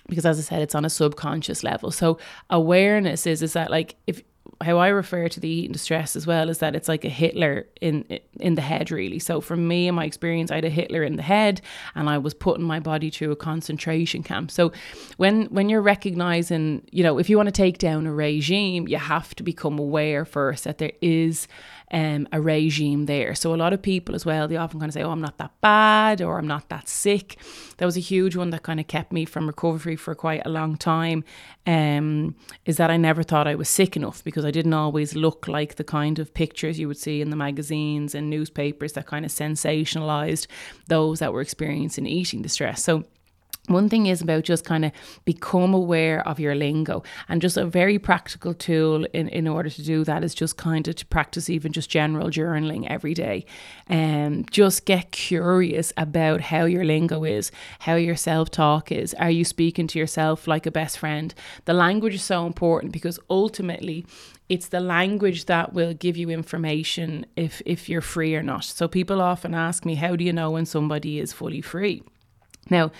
because 0.09 0.26
as 0.26 0.38
I 0.38 0.42
said, 0.42 0.62
it's 0.62 0.75
on 0.75 0.85
a 0.85 0.90
subconscious 0.90 1.62
level. 1.62 1.90
So 1.90 2.18
awareness 2.50 3.26
is 3.26 3.42
is 3.42 3.52
that 3.54 3.71
like 3.71 3.97
if 4.06 4.23
how 4.61 4.78
I 4.78 4.88
refer 4.88 5.28
to 5.28 5.40
the 5.40 5.49
eating 5.49 5.73
distress 5.73 6.14
as 6.16 6.26
well 6.26 6.49
is 6.49 6.59
that 6.59 6.75
it's 6.75 6.88
like 6.88 7.04
a 7.04 7.09
Hitler 7.09 7.66
in 7.80 8.04
in 8.40 8.54
the 8.54 8.62
head 8.62 8.90
really. 8.90 9.18
So 9.18 9.40
for 9.40 9.56
me 9.56 9.88
in 9.88 9.94
my 9.94 10.04
experience 10.04 10.50
I 10.50 10.56
had 10.56 10.64
a 10.64 10.71
Hitler 10.71 11.02
in 11.02 11.16
the 11.16 11.23
head 11.23 11.61
and 11.94 12.09
I 12.09 12.18
was 12.18 12.35
putting 12.35 12.64
my 12.64 12.80
body 12.80 13.11
through 13.11 13.32
a 13.32 13.37
concentration 13.37 14.23
camp. 14.23 14.50
So 14.50 14.73
when 15.16 15.47
when 15.47 15.68
you're 15.68 15.82
recognizing, 15.82 16.87
you 16.90 17.02
know, 17.02 17.18
if 17.18 17.28
you 17.28 17.37
want 17.37 17.49
to 17.49 17.52
take 17.52 17.78
down 17.78 18.06
a 18.06 18.12
regime, 18.12 18.88
you 18.88 18.99
have 18.99 19.35
to 19.37 19.42
become 19.42 19.78
aware 19.78 20.25
first 20.25 20.64
that 20.64 20.78
there 20.78 20.92
is 21.00 21.49
um, 21.93 22.27
a 22.33 22.41
regime 22.41 23.07
there. 23.07 23.35
So 23.35 23.55
a 23.55 23.57
lot 23.57 23.73
of 23.73 23.83
people 23.83 24.15
as 24.15 24.25
well, 24.25 24.49
they 24.49 24.57
often 24.57 24.81
kind 24.81 24.89
of 24.89 24.95
say, 24.95 25.03
"Oh, 25.03 25.11
I'm 25.11 25.21
not 25.21 25.39
that 25.39 25.53
bad," 25.61 26.23
or 26.23 26.39
"I'm 26.39 26.47
not 26.47 26.69
that 26.71 26.89
sick." 26.89 27.37
That 27.77 27.87
was 27.87 27.97
a 27.97 28.01
huge 28.01 28.35
one 28.35 28.51
that 28.51 28.63
kind 28.63 28.81
of 28.81 28.87
kept 28.87 29.13
me 29.13 29.25
from 29.25 29.47
recovery 29.47 29.97
for 29.97 30.15
quite 30.15 30.43
a 30.45 30.49
long 30.49 30.77
time. 30.77 31.25
Um, 31.67 32.35
is 32.65 32.79
that 32.79 32.91
I 32.91 32.97
never 32.97 33.23
thought 33.23 33.47
I 33.47 33.55
was 33.55 33.69
sick 33.69 33.97
enough 33.97 34.25
because 34.25 34.45
I 34.45 34.51
didn't 34.51 34.73
always 34.73 35.15
look 35.15 35.47
like 35.47 35.77
the 35.77 35.85
kind 35.85 36.19
of 36.19 36.35
pictures 36.35 36.79
you 36.79 36.89
would 36.89 36.97
see 36.97 37.21
in 37.21 37.31
the 37.31 37.37
magazines 37.37 38.15
and 38.15 38.31
newspapers 38.31 38.95
that 38.95 39.07
kind 39.07 39.25
of 39.25 39.31
sensationalized 39.31 40.47
those 40.89 41.19
that 41.21 41.33
were 41.33 41.41
experiencing 41.41 42.07
eating 42.07 42.43
distress. 42.43 42.83
So 42.83 43.05
one 43.69 43.88
thing 43.88 44.07
is 44.07 44.21
about 44.21 44.42
just 44.42 44.64
kind 44.64 44.85
of 44.85 44.90
become 45.25 45.73
aware 45.73 46.26
of 46.26 46.40
your 46.40 46.54
lingo 46.54 47.04
and 47.28 47.40
just 47.40 47.57
a 47.57 47.64
very 47.64 47.97
practical 47.97 48.54
tool 48.54 49.04
in, 49.12 49.28
in 49.28 49.47
order 49.47 49.71
to 49.71 49.83
do 49.83 50.02
that 50.02 50.25
is 50.25 50.35
just 50.35 50.57
kind 50.57 50.88
of 50.88 50.97
to 50.97 51.07
practice 51.07 51.49
even 51.49 51.73
just 51.73 51.88
general 51.88 52.28
journaling 52.28 52.87
every 52.88 53.14
day. 53.14 53.47
And 53.87 54.38
um, 54.38 54.47
just 54.50 54.85
get 54.85 55.12
curious 55.12 55.92
about 55.97 56.40
how 56.40 56.64
your 56.64 56.85
lingo 56.85 57.23
is 57.23 57.52
how 57.81 57.95
your 57.95 58.16
self-talk 58.16 58.90
is. 58.90 59.14
Are 59.14 59.31
you 59.31 59.45
speaking 59.45 59.87
to 59.88 59.99
yourself 59.99 60.49
like 60.49 60.66
a 60.66 60.73
best 60.73 60.99
friend? 60.99 61.33
The 61.64 61.73
language 61.73 62.14
is 62.14 62.23
so 62.23 62.47
important 62.47 62.92
because 62.92 63.21
ultimately 63.31 64.04
it's 64.49 64.69
the 64.69 64.81
language 64.81 65.45
that 65.45 65.73
will 65.73 65.95
give 65.95 66.16
you 66.16 66.31
information 66.31 67.26
if 67.37 67.62
if 67.64 67.88
you're 67.88 68.00
free 68.00 68.35
or 68.35 68.42
not. 68.42 68.64
So 68.64 68.88
people 68.88 69.21
often 69.21 69.54
ask 69.54 69.85
me 69.85 69.95
how 69.95 70.16
do 70.16 70.25
you 70.25 70.33
know 70.33 70.50
when 70.50 70.66
somebody 70.66 71.21
is 71.21 71.33
fully 71.33 71.61
free? 71.61 72.02
Now 72.69 72.90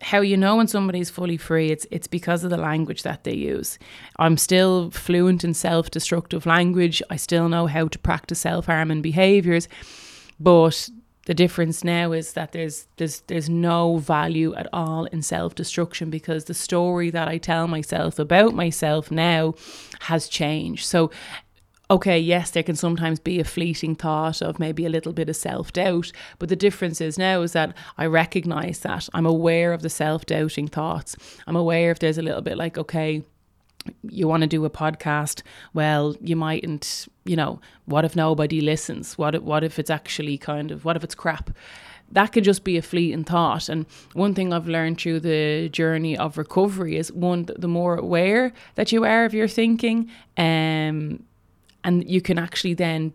how 0.00 0.20
you 0.20 0.36
know 0.36 0.56
when 0.56 0.68
somebody's 0.68 1.10
fully 1.10 1.36
free 1.36 1.70
it's 1.70 1.86
it's 1.90 2.06
because 2.06 2.44
of 2.44 2.50
the 2.50 2.56
language 2.56 3.02
that 3.02 3.24
they 3.24 3.34
use. 3.34 3.78
I'm 4.18 4.36
still 4.36 4.90
fluent 4.90 5.44
in 5.44 5.54
self-destructive 5.54 6.46
language. 6.46 7.02
I 7.10 7.16
still 7.16 7.48
know 7.48 7.66
how 7.66 7.88
to 7.88 7.98
practice 7.98 8.40
self-harm 8.40 8.90
and 8.90 9.02
behaviors 9.02 9.68
but 10.40 10.88
the 11.26 11.34
difference 11.34 11.84
now 11.84 12.12
is 12.12 12.32
that 12.32 12.52
there's 12.52 12.86
there's 12.96 13.20
there's 13.22 13.50
no 13.50 13.98
value 13.98 14.54
at 14.54 14.66
all 14.72 15.04
in 15.06 15.20
self-destruction 15.20 16.08
because 16.08 16.44
the 16.44 16.54
story 16.54 17.10
that 17.10 17.28
i 17.28 17.36
tell 17.36 17.68
myself 17.68 18.18
about 18.18 18.54
myself 18.54 19.10
now 19.10 19.54
has 20.00 20.28
changed. 20.28 20.86
So 20.86 21.10
okay, 21.90 22.18
yes, 22.18 22.50
there 22.50 22.62
can 22.62 22.76
sometimes 22.76 23.18
be 23.18 23.40
a 23.40 23.44
fleeting 23.44 23.94
thought 23.94 24.42
of 24.42 24.58
maybe 24.58 24.84
a 24.84 24.90
little 24.90 25.12
bit 25.12 25.28
of 25.28 25.36
self 25.36 25.72
doubt, 25.72 26.12
but 26.38 26.48
the 26.48 26.56
difference 26.56 27.00
is 27.00 27.18
now 27.18 27.42
is 27.42 27.52
that 27.52 27.76
I 27.96 28.06
recognize 28.06 28.80
that 28.80 29.08
I'm 29.14 29.26
aware 29.26 29.72
of 29.72 29.82
the 29.82 29.90
self 29.90 30.26
doubting 30.26 30.68
thoughts. 30.68 31.16
I'm 31.46 31.56
aware 31.56 31.90
if 31.90 31.98
there's 31.98 32.18
a 32.18 32.22
little 32.22 32.42
bit 32.42 32.56
like, 32.56 32.78
okay, 32.78 33.22
you 34.02 34.28
want 34.28 34.42
to 34.42 34.46
do 34.46 34.64
a 34.66 34.70
podcast 34.70 35.42
well 35.72 36.14
you 36.20 36.36
mightn't 36.36 37.08
you 37.24 37.36
know 37.36 37.58
what 37.86 38.04
if 38.04 38.14
nobody 38.14 38.60
listens 38.60 39.16
what 39.16 39.34
if, 39.34 39.42
what 39.42 39.64
if 39.64 39.78
it's 39.78 39.88
actually 39.88 40.36
kind 40.36 40.70
of 40.70 40.84
what 40.84 40.96
if 40.96 41.04
it's 41.04 41.14
crap 41.14 41.50
that 42.12 42.32
could 42.32 42.44
just 42.44 42.64
be 42.64 42.76
a 42.76 42.82
fleeting 42.82 43.24
thought. 43.24 43.68
And 43.68 43.86
one 44.14 44.34
thing 44.34 44.52
I've 44.52 44.68
learned 44.68 45.00
through 45.00 45.20
the 45.20 45.68
journey 45.68 46.16
of 46.16 46.38
recovery 46.38 46.96
is 46.96 47.12
one, 47.12 47.48
the 47.58 47.68
more 47.68 47.96
aware 47.96 48.52
that 48.76 48.92
you 48.92 49.04
are 49.04 49.24
of 49.24 49.34
your 49.34 49.48
thinking, 49.48 50.10
um, 50.36 51.22
and 51.84 52.08
you 52.08 52.20
can 52.20 52.38
actually 52.38 52.74
then 52.74 53.12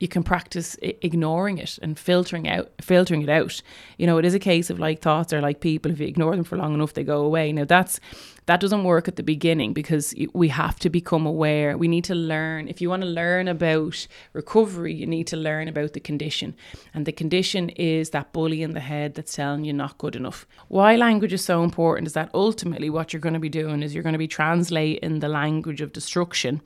you 0.00 0.08
can 0.08 0.24
practice 0.24 0.76
ignoring 0.82 1.58
it 1.58 1.78
and 1.80 1.96
filtering 1.96 2.48
out 2.48 2.70
filtering 2.80 3.22
it 3.22 3.28
out. 3.28 3.62
You 3.98 4.06
know 4.06 4.18
it 4.18 4.24
is 4.24 4.34
a 4.34 4.40
case 4.40 4.68
of 4.68 4.80
like 4.80 5.00
thoughts 5.00 5.32
are 5.32 5.40
like 5.40 5.60
people 5.60 5.92
if 5.92 6.00
you 6.00 6.06
ignore 6.06 6.34
them 6.34 6.44
for 6.44 6.58
long 6.58 6.74
enough 6.74 6.94
they 6.94 7.04
go 7.04 7.22
away. 7.24 7.52
Now 7.52 7.64
that's 7.64 8.00
that 8.46 8.60
doesn't 8.60 8.84
work 8.84 9.08
at 9.08 9.16
the 9.16 9.22
beginning 9.22 9.72
because 9.72 10.14
we 10.32 10.48
have 10.48 10.78
to 10.78 10.90
become 10.90 11.26
aware 11.26 11.76
we 11.76 11.88
need 11.88 12.04
to 12.04 12.14
learn 12.14 12.68
if 12.68 12.80
you 12.80 12.88
want 12.88 13.02
to 13.02 13.08
learn 13.08 13.48
about 13.48 14.06
recovery 14.32 14.92
you 14.92 15.06
need 15.06 15.26
to 15.26 15.36
learn 15.36 15.68
about 15.68 15.92
the 15.92 16.00
condition 16.00 16.54
and 16.94 17.06
the 17.06 17.12
condition 17.12 17.68
is 17.70 18.10
that 18.10 18.32
bully 18.32 18.62
in 18.62 18.72
the 18.72 18.80
head 18.80 19.14
that's 19.14 19.34
telling 19.34 19.64
you 19.64 19.72
not 19.72 19.98
good 19.98 20.16
enough 20.16 20.46
why 20.68 20.96
language 20.96 21.32
is 21.32 21.44
so 21.44 21.62
important 21.62 22.06
is 22.06 22.12
that 22.12 22.30
ultimately 22.34 22.90
what 22.90 23.12
you're 23.12 23.20
going 23.20 23.34
to 23.34 23.40
be 23.40 23.48
doing 23.48 23.82
is 23.82 23.94
you're 23.94 24.02
going 24.02 24.12
to 24.12 24.18
be 24.18 24.28
translating 24.28 25.20
the 25.20 25.28
language 25.28 25.80
of 25.80 25.92
destruction 25.92 26.60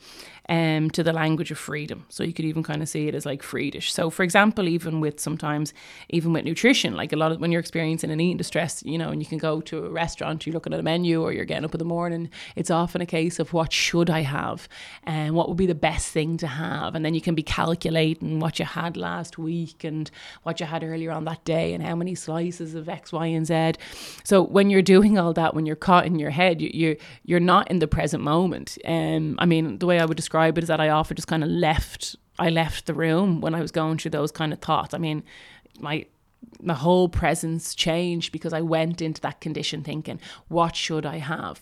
um, 0.48 0.90
to 0.90 1.02
the 1.02 1.12
language 1.12 1.50
of 1.50 1.58
freedom. 1.58 2.06
So 2.08 2.22
you 2.22 2.32
could 2.32 2.44
even 2.44 2.62
kind 2.62 2.82
of 2.82 2.88
see 2.88 3.08
it 3.08 3.14
as 3.14 3.26
like 3.26 3.42
freedish. 3.42 3.90
So 3.90 4.10
for 4.10 4.22
example, 4.22 4.68
even 4.68 5.00
with 5.00 5.18
sometimes, 5.20 5.74
even 6.10 6.32
with 6.32 6.44
nutrition, 6.44 6.94
like 6.94 7.12
a 7.12 7.16
lot 7.16 7.32
of 7.32 7.40
when 7.40 7.50
you're 7.52 7.60
experiencing 7.60 8.10
an 8.10 8.20
eating 8.20 8.36
distress, 8.36 8.82
you 8.84 8.98
know, 8.98 9.10
and 9.10 9.20
you 9.20 9.26
can 9.26 9.38
go 9.38 9.60
to 9.62 9.84
a 9.84 9.90
restaurant, 9.90 10.46
you're 10.46 10.54
looking 10.54 10.72
at 10.72 10.80
a 10.80 10.82
menu 10.82 11.22
or 11.22 11.32
you're 11.32 11.44
getting 11.44 11.64
up 11.66 11.74
in 11.74 11.78
the 11.78 11.84
morning, 11.84 12.30
it's 12.54 12.70
often 12.70 13.02
a 13.02 13.06
case 13.06 13.38
of 13.38 13.52
what 13.52 13.72
should 13.72 14.08
I 14.08 14.22
have 14.22 14.68
and 15.04 15.34
what 15.34 15.48
would 15.48 15.58
be 15.58 15.66
the 15.66 15.74
best 15.74 16.10
thing 16.10 16.38
to 16.38 16.46
have. 16.46 16.94
And 16.94 17.04
then 17.04 17.12
you 17.12 17.20
can 17.20 17.34
be 17.34 17.42
calculating 17.42 18.40
what 18.40 18.58
you 18.58 18.64
had 18.64 18.96
last 18.96 19.36
week 19.36 19.84
and 19.84 20.10
what 20.44 20.60
you 20.60 20.66
had 20.66 20.82
earlier 20.82 21.12
on 21.12 21.24
that 21.26 21.44
day 21.44 21.74
and 21.74 21.84
how 21.84 21.94
many 21.94 22.14
slices 22.14 22.74
of 22.74 22.88
X, 22.88 23.12
Y, 23.12 23.26
and 23.26 23.46
Z. 23.46 23.72
So 24.24 24.42
when 24.42 24.70
you're 24.70 24.80
doing 24.80 25.18
all 25.18 25.34
that, 25.34 25.54
when 25.54 25.66
you're 25.66 25.76
caught 25.76 26.06
in 26.06 26.18
your 26.18 26.30
head, 26.30 26.62
you, 26.62 26.96
you're, 27.24 27.40
not 27.40 27.70
in 27.70 27.80
the 27.80 27.86
present 27.86 28.22
moment. 28.22 28.78
Um, 28.86 29.36
I 29.38 29.44
mean, 29.44 29.78
the 29.78 29.86
way 29.86 30.00
I 30.00 30.06
would 30.06 30.16
describe 30.16 30.56
it 30.56 30.64
is 30.64 30.68
that 30.68 30.80
I 30.80 30.88
often 30.88 31.16
just 31.16 31.28
kind 31.28 31.44
of 31.44 31.50
left 31.50 32.16
I 32.38 32.50
left 32.50 32.86
the 32.86 32.94
room 32.94 33.40
when 33.40 33.54
I 33.54 33.60
was 33.60 33.70
going 33.70 33.98
through 33.98 34.10
those 34.10 34.30
kind 34.30 34.52
of 34.52 34.58
thoughts. 34.60 34.94
I 34.94 34.98
mean, 34.98 35.22
my 35.78 36.06
my 36.62 36.74
whole 36.74 37.08
presence 37.08 37.74
changed 37.74 38.32
because 38.32 38.52
I 38.52 38.60
went 38.60 39.02
into 39.02 39.20
that 39.22 39.40
condition 39.40 39.82
thinking, 39.82 40.20
what 40.48 40.74
should 40.74 41.04
I 41.04 41.18
have? 41.18 41.60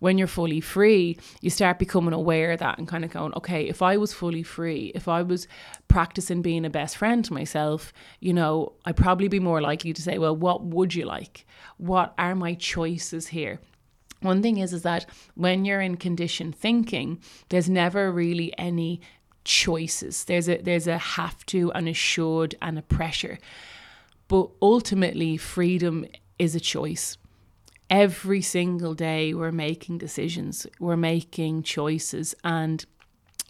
When 0.00 0.18
you're 0.18 0.26
fully 0.26 0.60
free, 0.60 1.18
you 1.40 1.50
start 1.50 1.78
becoming 1.78 2.12
aware 2.12 2.52
of 2.52 2.58
that 2.60 2.78
and 2.78 2.86
kind 2.86 3.04
of 3.04 3.10
going, 3.10 3.32
okay, 3.34 3.68
if 3.68 3.80
I 3.80 3.96
was 3.96 4.12
fully 4.12 4.42
free, 4.42 4.92
if 4.94 5.08
I 5.08 5.22
was 5.22 5.48
practicing 5.88 6.42
being 6.42 6.64
a 6.64 6.70
best 6.70 6.96
friend 6.96 7.24
to 7.24 7.32
myself, 7.32 7.92
you 8.20 8.32
know, 8.32 8.72
I'd 8.84 8.96
probably 8.96 9.28
be 9.28 9.40
more 9.40 9.60
likely 9.60 9.92
to 9.92 10.02
say, 10.02 10.18
well, 10.18 10.36
what 10.36 10.64
would 10.64 10.94
you 10.94 11.06
like? 11.06 11.46
What 11.78 12.14
are 12.18 12.34
my 12.34 12.54
choices 12.54 13.28
here? 13.28 13.60
One 14.20 14.40
thing 14.42 14.58
is 14.58 14.72
is 14.72 14.82
that 14.82 15.06
when 15.34 15.64
you're 15.64 15.82
in 15.82 15.96
conditioned 15.96 16.56
thinking, 16.56 17.20
there's 17.50 17.68
never 17.68 18.10
really 18.10 18.56
any 18.58 19.00
choices. 19.44 20.24
There's 20.24 20.48
a 20.48 20.56
there's 20.58 20.86
a 20.86 20.98
have 20.98 21.44
to 21.46 21.70
and 21.72 21.88
a 21.88 21.92
should 21.92 22.54
and 22.62 22.78
a 22.78 22.82
pressure. 22.82 23.38
But 24.28 24.50
ultimately 24.62 25.36
freedom 25.36 26.06
is 26.38 26.54
a 26.54 26.60
choice. 26.60 27.16
Every 27.90 28.40
single 28.40 28.94
day 28.94 29.34
we're 29.34 29.52
making 29.52 29.98
decisions, 29.98 30.66
we're 30.80 30.96
making 30.96 31.62
choices 31.62 32.34
and 32.42 32.84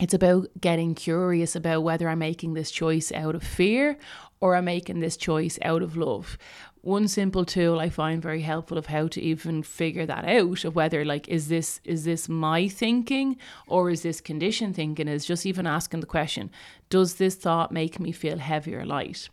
it's 0.00 0.12
about 0.12 0.48
getting 0.60 0.96
curious 0.96 1.54
about 1.54 1.84
whether 1.84 2.08
I'm 2.08 2.18
making 2.18 2.54
this 2.54 2.72
choice 2.72 3.12
out 3.12 3.36
of 3.36 3.44
fear 3.44 3.96
or 4.40 4.56
I'm 4.56 4.64
making 4.64 4.98
this 4.98 5.16
choice 5.16 5.56
out 5.62 5.82
of 5.82 5.96
love 5.96 6.36
one 6.84 7.08
simple 7.08 7.46
tool 7.46 7.80
I 7.80 7.88
find 7.88 8.20
very 8.20 8.42
helpful 8.42 8.76
of 8.76 8.86
how 8.86 9.08
to 9.08 9.20
even 9.20 9.62
figure 9.62 10.04
that 10.04 10.26
out 10.26 10.64
of 10.64 10.74
whether 10.74 11.02
like 11.02 11.26
is 11.28 11.48
this 11.48 11.80
is 11.82 12.04
this 12.04 12.28
my 12.28 12.68
thinking 12.68 13.38
or 13.66 13.88
is 13.88 14.02
this 14.02 14.20
condition 14.20 14.74
thinking 14.74 15.08
is 15.08 15.24
just 15.24 15.46
even 15.46 15.66
asking 15.66 16.00
the 16.00 16.06
question 16.06 16.50
does 16.90 17.14
this 17.14 17.36
thought 17.36 17.72
make 17.72 17.98
me 17.98 18.12
feel 18.12 18.36
heavy 18.36 18.74
or 18.74 18.84
light 18.84 19.30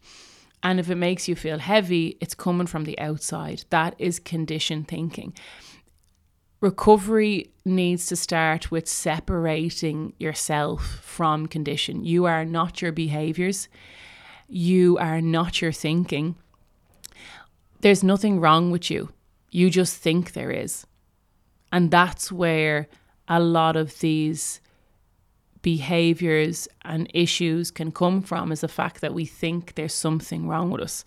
and 0.63 0.79
if 0.79 0.89
it 0.89 0.95
makes 0.95 1.27
you 1.27 1.35
feel 1.35 1.59
heavy 1.59 2.17
it's 2.21 2.35
coming 2.35 2.67
from 2.67 2.83
the 2.83 2.97
outside. 2.99 3.65
That 3.69 3.95
is 3.97 4.19
conditioned 4.19 4.87
thinking. 4.87 5.33
Recovery 6.61 7.51
needs 7.65 8.05
to 8.07 8.15
start 8.15 8.69
with 8.69 8.87
separating 8.87 10.13
yourself 10.19 10.85
from 11.01 11.47
condition. 11.47 12.05
You 12.05 12.25
are 12.25 12.45
not 12.45 12.81
your 12.83 12.91
behaviors. 12.91 13.67
You 14.47 14.97
are 14.99 15.21
not 15.21 15.61
your 15.61 15.71
thinking. 15.71 16.35
There's 17.79 18.03
nothing 18.03 18.39
wrong 18.39 18.69
with 18.69 18.91
you. 18.91 19.09
You 19.49 19.71
just 19.71 19.97
think 19.97 20.33
there 20.33 20.51
is. 20.51 20.85
And 21.71 21.89
that's 21.89 22.31
where 22.31 22.87
a 23.27 23.39
lot 23.39 23.75
of 23.75 23.99
these 23.99 24.61
behaviors 25.61 26.67
and 26.83 27.09
issues 27.13 27.71
can 27.71 27.91
come 27.91 28.21
from 28.21 28.51
is 28.51 28.61
the 28.61 28.67
fact 28.67 29.01
that 29.01 29.13
we 29.13 29.25
think 29.25 29.75
there's 29.75 29.93
something 29.93 30.47
wrong 30.47 30.71
with 30.71 30.81
us. 30.81 31.05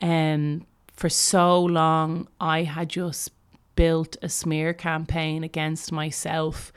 And 0.00 0.64
for 0.92 1.08
so 1.08 1.62
long, 1.64 2.28
I 2.40 2.62
had 2.62 2.88
just 2.88 3.30
built 3.74 4.16
a 4.22 4.28
smear 4.28 4.74
campaign 4.74 5.44
against 5.44 5.92
myself 5.92 6.72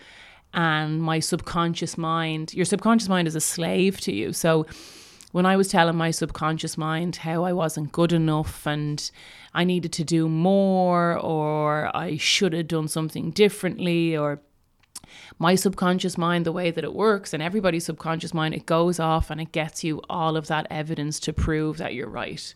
and 0.54 1.01
my 1.01 1.19
subconscious 1.19 1.97
mind. 1.97 2.54
Your 2.54 2.65
subconscious 2.65 3.10
mind 3.10 3.28
is 3.28 3.36
a 3.36 3.41
slave 3.41 3.99
to 4.01 4.13
you. 4.13 4.32
So 4.32 4.65
when 5.32 5.45
I 5.45 5.58
was 5.58 5.67
telling 5.67 5.97
my 5.97 6.12
subconscious 6.12 6.78
mind 6.78 7.17
how 7.17 7.43
I 7.43 7.51
wasn't 7.51 7.91
good 7.91 8.13
enough 8.13 8.65
and 8.65 9.12
I 9.54 9.65
needed 9.65 9.91
to 9.93 10.06
do 10.06 10.30
more 10.30 11.17
or 11.17 11.95
I 11.95 12.15
should 12.15 12.54
have 12.54 12.69
done 12.69 12.88
something 12.88 13.32
differently 13.32 14.15
or 14.15 14.39
my 15.39 15.56
subconscious 15.56 16.18
mind, 16.18 16.46
the 16.46 16.52
way 16.52 16.72
that 16.72 16.84
it 16.84 16.94
works, 16.94 17.34
and 17.34 17.41
everybody's 17.41 17.86
subconscious 17.86 18.34
mind, 18.34 18.54
it 18.54 18.65
goes 18.65 19.00
off 19.00 19.30
and 19.30 19.41
it 19.41 19.52
gets 19.52 19.84
you 19.84 20.02
all 20.10 20.38
of 20.38 20.48
that 20.48 20.68
evidence 20.70 21.20
to 21.22 21.34
prove 21.34 21.78
that 21.78 21.94
you're 21.94 22.10
right. 22.10 22.54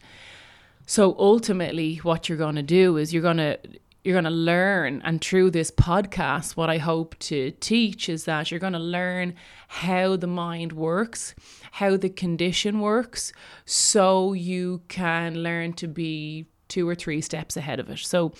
So 0.85 1.15
ultimately, 1.19 1.97
what 1.97 2.27
you're 2.27 2.37
going 2.37 2.55
to 2.55 2.63
do 2.63 2.97
is 2.97 3.13
you're 3.13 3.21
going 3.21 3.37
to 3.37 3.59
you're 4.03 4.13
going 4.13 4.23
to 4.23 4.29
learn 4.29 5.01
and 5.03 5.19
through 5.21 5.51
this 5.51 5.71
podcast 5.71 6.55
what 6.55 6.69
i 6.69 6.77
hope 6.77 7.17
to 7.19 7.51
teach 7.59 8.07
is 8.07 8.23
that 8.23 8.49
you're 8.49 8.59
going 8.59 8.73
to 8.73 8.79
learn 8.79 9.35
how 9.67 10.15
the 10.15 10.25
mind 10.25 10.71
works 10.71 11.35
how 11.73 11.97
the 11.97 12.09
condition 12.09 12.79
works 12.79 13.33
so 13.65 14.33
you 14.33 14.81
can 14.87 15.43
learn 15.43 15.73
to 15.73 15.87
be 15.87 16.45
two 16.69 16.87
or 16.87 16.95
three 16.95 17.19
steps 17.19 17.57
ahead 17.57 17.79
of 17.79 17.89
it 17.89 17.99
so 17.99 18.31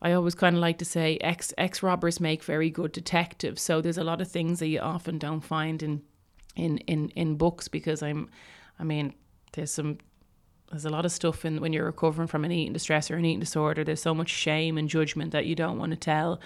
I 0.00 0.12
always 0.12 0.34
kind 0.34 0.56
of 0.56 0.60
like 0.60 0.78
to 0.78 0.84
say 0.84 1.18
ex 1.20 1.52
ex 1.58 1.82
robbers 1.82 2.20
make 2.20 2.44
very 2.44 2.70
good 2.70 2.92
detectives. 2.92 3.62
So 3.62 3.80
there's 3.80 3.98
a 3.98 4.04
lot 4.04 4.20
of 4.20 4.28
things 4.28 4.60
that 4.60 4.68
you 4.68 4.80
often 4.80 5.18
don't 5.18 5.40
find 5.40 5.82
in 5.82 6.02
in 6.56 6.78
in 6.78 7.08
in 7.10 7.36
books 7.36 7.68
because 7.68 8.02
I'm 8.02 8.30
I 8.78 8.84
mean 8.84 9.14
there's 9.52 9.72
some 9.72 9.98
there's 10.70 10.84
a 10.84 10.90
lot 10.90 11.04
of 11.06 11.12
stuff 11.12 11.44
in 11.44 11.60
when 11.60 11.72
you're 11.72 11.86
recovering 11.86 12.28
from 12.28 12.44
an 12.44 12.52
eating 12.52 12.74
distress 12.74 13.10
or 13.10 13.16
an 13.16 13.24
eating 13.24 13.40
disorder. 13.40 13.84
There's 13.84 14.02
so 14.02 14.14
much 14.14 14.28
shame 14.28 14.76
and 14.76 14.88
judgment 14.88 15.32
that 15.32 15.46
you 15.46 15.54
don't 15.54 15.78
want 15.78 15.92
to 15.92 15.96
tell 15.96 16.40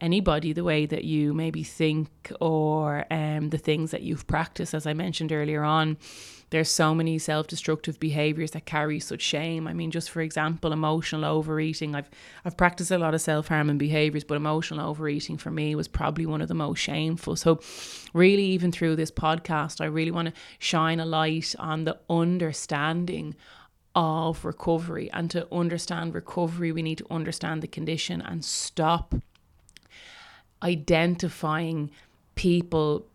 anybody 0.00 0.52
the 0.52 0.64
way 0.64 0.86
that 0.86 1.04
you 1.04 1.34
maybe 1.34 1.62
think 1.62 2.32
or 2.40 3.06
um, 3.10 3.50
the 3.50 3.58
things 3.58 3.90
that 3.90 4.02
you've 4.02 4.26
practiced. 4.26 4.74
As 4.74 4.86
I 4.86 4.92
mentioned 4.92 5.32
earlier 5.32 5.62
on, 5.62 5.96
there's 6.50 6.70
so 6.70 6.94
many 6.94 7.18
self-destructive 7.18 7.98
behaviors 7.98 8.52
that 8.52 8.64
carry 8.64 9.00
such 9.00 9.22
shame. 9.22 9.66
I 9.66 9.72
mean, 9.72 9.90
just 9.90 10.10
for 10.10 10.20
example, 10.20 10.72
emotional 10.72 11.24
overeating. 11.24 11.94
I've 11.94 12.08
I've 12.44 12.56
practiced 12.56 12.90
a 12.90 12.98
lot 12.98 13.14
of 13.14 13.20
self-harming 13.20 13.78
behaviors, 13.78 14.24
but 14.24 14.36
emotional 14.36 14.88
overeating 14.88 15.36
for 15.36 15.50
me 15.50 15.74
was 15.74 15.88
probably 15.88 16.26
one 16.26 16.40
of 16.40 16.48
the 16.48 16.54
most 16.54 16.78
shameful. 16.78 17.36
So, 17.36 17.60
really, 18.12 18.44
even 18.44 18.70
through 18.70 18.96
this 18.96 19.10
podcast, 19.10 19.80
I 19.80 19.86
really 19.86 20.12
want 20.12 20.28
to 20.28 20.34
shine 20.58 21.00
a 21.00 21.06
light 21.06 21.54
on 21.58 21.84
the 21.84 21.98
understanding 22.08 23.34
of 23.94 24.44
recovery. 24.44 25.10
And 25.12 25.30
to 25.30 25.52
understand 25.52 26.14
recovery, 26.14 26.72
we 26.72 26.82
need 26.82 26.98
to 26.98 27.06
understand 27.10 27.62
the 27.62 27.68
condition 27.68 28.20
and 28.20 28.44
stop 28.44 29.14
identifying 30.64 31.90
people 32.34 33.06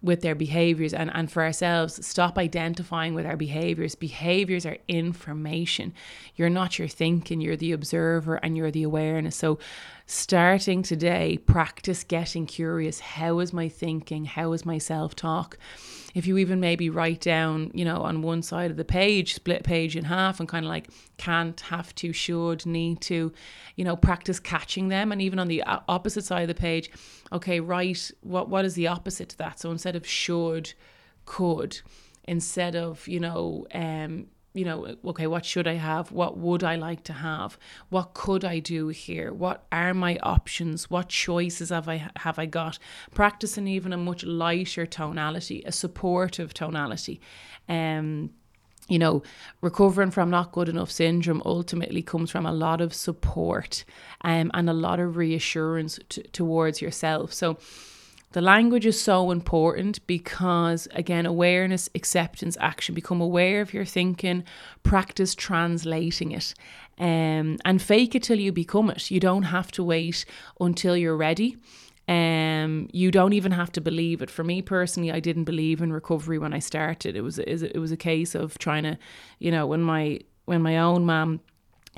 with 0.00 0.20
their 0.20 0.34
behaviors 0.34 0.94
and, 0.94 1.10
and 1.12 1.30
for 1.30 1.42
ourselves 1.42 2.06
stop 2.06 2.38
identifying 2.38 3.14
with 3.14 3.26
our 3.26 3.36
behaviors. 3.36 3.94
Behaviors 3.96 4.64
are 4.64 4.76
information. 4.86 5.92
You're 6.36 6.50
not 6.50 6.78
your 6.78 6.88
thinking 6.88 7.40
you're 7.40 7.56
the 7.56 7.72
observer 7.72 8.36
and 8.36 8.56
you're 8.56 8.70
the 8.70 8.84
awareness. 8.84 9.34
So 9.34 9.58
starting 10.10 10.82
today 10.82 11.36
practice 11.36 12.02
getting 12.02 12.46
curious 12.46 12.98
how 12.98 13.38
is 13.40 13.52
my 13.52 13.68
thinking 13.68 14.24
how 14.24 14.52
is 14.52 14.64
my 14.64 14.78
self-talk 14.78 15.58
if 16.14 16.26
you 16.26 16.38
even 16.38 16.60
maybe 16.60 16.90
write 16.90 17.20
down, 17.20 17.70
you 17.74 17.84
know, 17.84 18.02
on 18.02 18.22
one 18.22 18.42
side 18.42 18.70
of 18.70 18.76
the 18.76 18.84
page, 18.84 19.34
split 19.34 19.62
page 19.62 19.96
in 19.96 20.04
half 20.04 20.40
and 20.40 20.48
kind 20.48 20.64
of 20.64 20.68
like 20.68 20.88
can't, 21.16 21.60
have 21.60 21.94
to, 21.96 22.12
should, 22.12 22.64
need 22.66 23.00
to, 23.02 23.32
you 23.76 23.84
know, 23.84 23.96
practice 23.96 24.40
catching 24.40 24.88
them. 24.88 25.12
And 25.12 25.20
even 25.20 25.38
on 25.38 25.48
the 25.48 25.62
opposite 25.88 26.24
side 26.24 26.42
of 26.42 26.48
the 26.48 26.54
page, 26.54 26.90
okay, 27.32 27.60
write 27.60 28.10
what 28.22 28.48
what 28.48 28.64
is 28.64 28.74
the 28.74 28.88
opposite 28.88 29.28
to 29.30 29.38
that? 29.38 29.60
So 29.60 29.70
instead 29.70 29.96
of 29.96 30.06
should, 30.06 30.72
could, 31.24 31.80
instead 32.24 32.74
of, 32.74 33.06
you 33.06 33.20
know, 33.20 33.66
um, 33.74 34.26
you 34.54 34.64
know, 34.64 34.96
okay, 35.04 35.26
what 35.26 35.44
should 35.44 35.68
I 35.68 35.74
have? 35.74 36.10
What 36.10 36.38
would 36.38 36.64
I 36.64 36.76
like 36.76 37.04
to 37.04 37.12
have? 37.12 37.58
What 37.90 38.14
could 38.14 38.44
I 38.44 38.58
do 38.58 38.88
here? 38.88 39.32
What 39.32 39.66
are 39.70 39.94
my 39.94 40.18
options? 40.22 40.90
What 40.90 41.08
choices 41.08 41.68
have 41.68 41.88
I 41.88 42.10
have 42.16 42.38
I 42.38 42.46
got? 42.46 42.78
Practicing 43.14 43.68
even 43.68 43.92
a 43.92 43.96
much 43.96 44.24
lighter 44.24 44.86
tonality, 44.86 45.62
a 45.64 45.72
supportive 45.72 46.54
tonality. 46.54 47.20
Um 47.68 48.30
you 48.88 48.98
know, 48.98 49.22
recovering 49.60 50.10
from 50.10 50.30
not 50.30 50.52
good 50.52 50.68
enough 50.68 50.90
syndrome 50.90 51.42
ultimately 51.44 52.02
comes 52.02 52.30
from 52.30 52.46
a 52.46 52.52
lot 52.52 52.80
of 52.80 52.94
support 52.94 53.84
um, 54.22 54.50
and 54.54 54.70
a 54.70 54.72
lot 54.72 54.98
of 54.98 55.16
reassurance 55.16 55.98
t- 56.08 56.22
towards 56.32 56.80
yourself. 56.80 57.32
So, 57.32 57.58
the 58.32 58.42
language 58.42 58.84
is 58.84 59.00
so 59.00 59.30
important 59.30 60.06
because, 60.06 60.86
again, 60.92 61.24
awareness, 61.24 61.88
acceptance, 61.94 62.58
action. 62.60 62.94
Become 62.94 63.22
aware 63.22 63.62
of 63.62 63.72
your 63.72 63.86
thinking, 63.86 64.44
practice 64.82 65.34
translating 65.34 66.32
it, 66.32 66.52
um, 66.98 67.56
and 67.64 67.80
fake 67.80 68.14
it 68.14 68.24
till 68.24 68.38
you 68.38 68.52
become 68.52 68.90
it. 68.90 69.10
You 69.10 69.18
don't 69.18 69.44
have 69.44 69.72
to 69.72 69.84
wait 69.84 70.26
until 70.60 70.94
you're 70.94 71.16
ready. 71.16 71.56
Um, 72.06 72.88
you 72.92 73.10
don't 73.10 73.32
even 73.32 73.52
have 73.52 73.72
to 73.72 73.80
believe 73.80 74.20
it. 74.20 74.30
For 74.30 74.44
me 74.44 74.60
personally, 74.60 75.10
I 75.10 75.20
didn't 75.20 75.44
believe 75.44 75.80
in 75.80 75.92
recovery 75.92 76.38
when 76.38 76.52
I 76.52 76.58
started. 76.58 77.16
It 77.16 77.22
was 77.22 77.38
it 77.38 77.78
was 77.78 77.92
a 77.92 77.96
case 77.96 78.34
of 78.34 78.58
trying 78.58 78.82
to, 78.82 78.98
you 79.38 79.50
know, 79.50 79.66
when 79.66 79.82
my 79.82 80.20
when 80.44 80.62
my 80.62 80.76
own 80.78 81.06
mom 81.06 81.40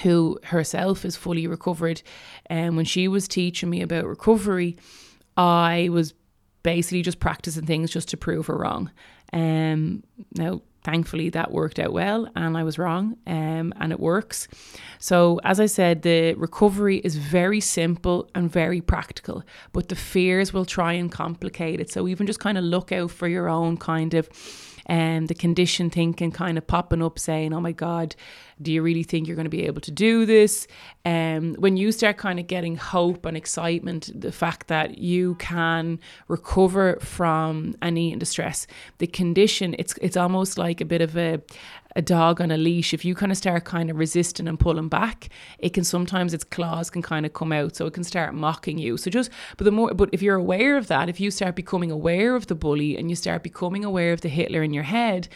who 0.02 0.38
herself 0.44 1.04
is 1.04 1.16
fully 1.16 1.46
recovered 1.46 2.00
and 2.46 2.70
um, 2.70 2.76
when 2.76 2.84
she 2.84 3.06
was 3.06 3.28
teaching 3.28 3.68
me 3.68 3.82
about 3.82 4.06
recovery 4.06 4.76
I 5.36 5.88
was 5.90 6.14
basically 6.62 7.02
just 7.02 7.20
practicing 7.20 7.66
things 7.66 7.90
just 7.90 8.08
to 8.08 8.16
prove 8.16 8.46
her 8.46 8.56
wrong. 8.56 8.90
Um, 9.32 10.02
now, 10.34 10.62
thankfully, 10.82 11.30
that 11.30 11.52
worked 11.52 11.78
out 11.78 11.92
well, 11.92 12.28
and 12.34 12.56
I 12.56 12.64
was 12.64 12.78
wrong, 12.78 13.16
um, 13.26 13.72
and 13.78 13.92
it 13.92 14.00
works. 14.00 14.48
So, 14.98 15.40
as 15.44 15.60
I 15.60 15.66
said, 15.66 16.02
the 16.02 16.34
recovery 16.34 16.98
is 16.98 17.16
very 17.16 17.60
simple 17.60 18.28
and 18.34 18.50
very 18.50 18.80
practical, 18.80 19.42
but 19.72 19.88
the 19.88 19.96
fears 19.96 20.52
will 20.52 20.64
try 20.64 20.94
and 20.94 21.10
complicate 21.10 21.80
it. 21.80 21.90
So, 21.90 22.08
even 22.08 22.26
just 22.26 22.40
kind 22.40 22.58
of 22.58 22.64
look 22.64 22.92
out 22.92 23.10
for 23.10 23.28
your 23.28 23.48
own 23.48 23.76
kind 23.76 24.14
of 24.14 24.28
um, 24.88 25.26
the 25.26 25.34
condition 25.34 25.88
thinking 25.88 26.32
kind 26.32 26.58
of 26.58 26.66
popping 26.66 27.02
up 27.02 27.18
saying, 27.18 27.52
oh 27.52 27.60
my 27.60 27.72
God, 27.72 28.16
do 28.62 28.72
you 28.72 28.82
really 28.82 29.02
think 29.02 29.26
you're 29.26 29.36
going 29.36 29.44
to 29.44 29.50
be 29.50 29.66
able 29.66 29.80
to 29.80 29.90
do 29.90 30.26
this? 30.26 30.66
Um, 31.04 31.54
when 31.54 31.76
you 31.76 31.92
start 31.92 32.18
kind 32.18 32.38
of 32.38 32.46
getting 32.46 32.76
hope 32.76 33.24
and 33.24 33.36
excitement, 33.36 34.10
the 34.14 34.32
fact 34.32 34.68
that 34.68 34.98
you 34.98 35.34
can 35.36 35.98
recover 36.28 36.98
from 37.00 37.74
any 37.80 38.14
distress, 38.16 38.66
the 38.98 39.06
condition, 39.06 39.74
it's 39.78 39.94
it's 40.02 40.16
almost 40.16 40.58
like 40.58 40.80
a 40.80 40.84
bit 40.84 41.00
of 41.00 41.16
a, 41.16 41.40
a 41.96 42.02
dog 42.02 42.40
on 42.40 42.50
a 42.50 42.56
leash, 42.56 42.92
if 42.92 43.04
you 43.04 43.14
kind 43.14 43.32
of 43.32 43.38
start 43.38 43.64
kind 43.64 43.90
of 43.90 43.96
resisting 43.96 44.46
and 44.46 44.60
pulling 44.60 44.88
back, 44.88 45.28
it 45.58 45.70
can 45.70 45.84
sometimes 45.84 46.34
its 46.34 46.44
claws 46.44 46.90
can 46.90 47.02
kind 47.02 47.26
of 47.26 47.32
come 47.32 47.52
out, 47.52 47.76
so 47.76 47.86
it 47.86 47.94
can 47.94 48.04
start 48.04 48.34
mocking 48.34 48.78
you. 48.78 48.96
So 48.96 49.10
just, 49.10 49.30
but 49.56 49.64
the 49.64 49.72
more, 49.72 49.94
but 49.94 50.10
if 50.12 50.22
you're 50.22 50.36
aware 50.36 50.76
of 50.76 50.86
that, 50.88 51.08
if 51.08 51.20
you 51.20 51.30
start 51.30 51.56
becoming 51.56 51.90
aware 51.90 52.36
of 52.36 52.46
the 52.46 52.54
bully 52.54 52.96
and 52.96 53.10
you 53.10 53.16
start 53.16 53.42
becoming 53.42 53.84
aware 53.84 54.12
of 54.12 54.20
the 54.20 54.28
Hitler 54.28 54.62
in 54.62 54.72
your 54.72 54.84
head, 54.84 55.28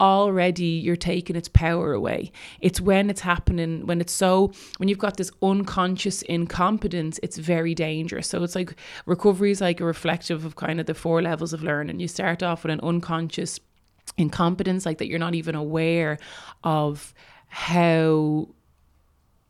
already 0.00 0.64
you're 0.64 0.96
taking 0.96 1.36
its 1.36 1.48
power 1.48 1.92
away. 1.92 2.30
It's 2.60 2.80
when 2.80 3.10
it's 3.10 3.20
happening, 3.20 3.86
when 3.86 4.00
it's 4.00 4.12
so, 4.12 4.52
when 4.78 4.88
you've 4.88 4.98
got 4.98 5.16
this 5.16 5.30
unconscious 5.42 6.22
incompetence, 6.22 7.18
it's 7.22 7.38
very 7.38 7.74
dangerous. 7.74 8.28
So 8.28 8.42
it's 8.42 8.54
like 8.54 8.74
recovery 9.06 9.50
is 9.50 9.60
like 9.60 9.80
a 9.80 9.84
reflective 9.84 10.44
of 10.44 10.56
kind 10.56 10.80
of 10.80 10.86
the 10.86 10.94
four 10.94 11.22
levels 11.22 11.52
of 11.52 11.62
learning. 11.62 12.00
You 12.00 12.08
start 12.08 12.42
off 12.42 12.64
with 12.64 12.72
an 12.72 12.80
unconscious 12.80 13.60
incompetence, 14.18 14.86
like 14.86 14.98
that 14.98 15.08
you're 15.08 15.18
not 15.18 15.34
even 15.34 15.54
aware 15.54 16.18
of 16.64 17.14
how 17.48 18.48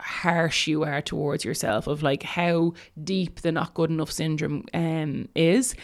harsh 0.01 0.67
you 0.67 0.85
are 0.85 1.03
towards 1.03 1.45
yourself, 1.45 1.87
of 1.87 2.03
like 2.03 2.23
how 2.23 2.75
deep 3.03 3.41
the 3.41 3.53
not 3.53 3.75
good 3.75 3.91
enough 3.91 4.13
syndrome 4.13 4.65
um, 4.75 5.29
is. 5.35 5.75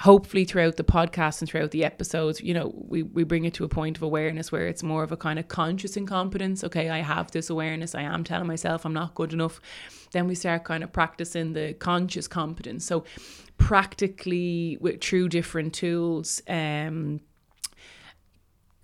Hopefully, 0.00 0.44
throughout 0.44 0.76
the 0.76 0.84
podcast 0.84 1.40
and 1.40 1.48
throughout 1.48 1.70
the 1.70 1.84
episodes, 1.84 2.40
you 2.40 2.52
know, 2.52 2.72
we, 2.74 3.04
we 3.04 3.22
bring 3.22 3.44
it 3.44 3.54
to 3.54 3.64
a 3.64 3.68
point 3.68 3.96
of 3.96 4.02
awareness 4.02 4.50
where 4.50 4.66
it's 4.66 4.82
more 4.82 5.04
of 5.04 5.12
a 5.12 5.16
kind 5.16 5.38
of 5.38 5.46
conscious 5.46 5.96
incompetence. 5.96 6.64
Okay, 6.64 6.90
I 6.90 6.98
have 6.98 7.30
this 7.30 7.48
awareness, 7.48 7.94
I 7.94 8.02
am 8.02 8.24
telling 8.24 8.48
myself 8.48 8.84
I'm 8.84 8.92
not 8.92 9.14
good 9.14 9.32
enough. 9.32 9.60
Then 10.10 10.26
we 10.26 10.34
start 10.34 10.64
kind 10.64 10.82
of 10.82 10.92
practicing 10.92 11.52
the 11.52 11.74
conscious 11.74 12.26
competence. 12.26 12.84
So, 12.84 13.04
practically, 13.56 14.78
with 14.80 15.00
through 15.00 15.28
different 15.28 15.74
tools, 15.74 16.42
um, 16.48 17.20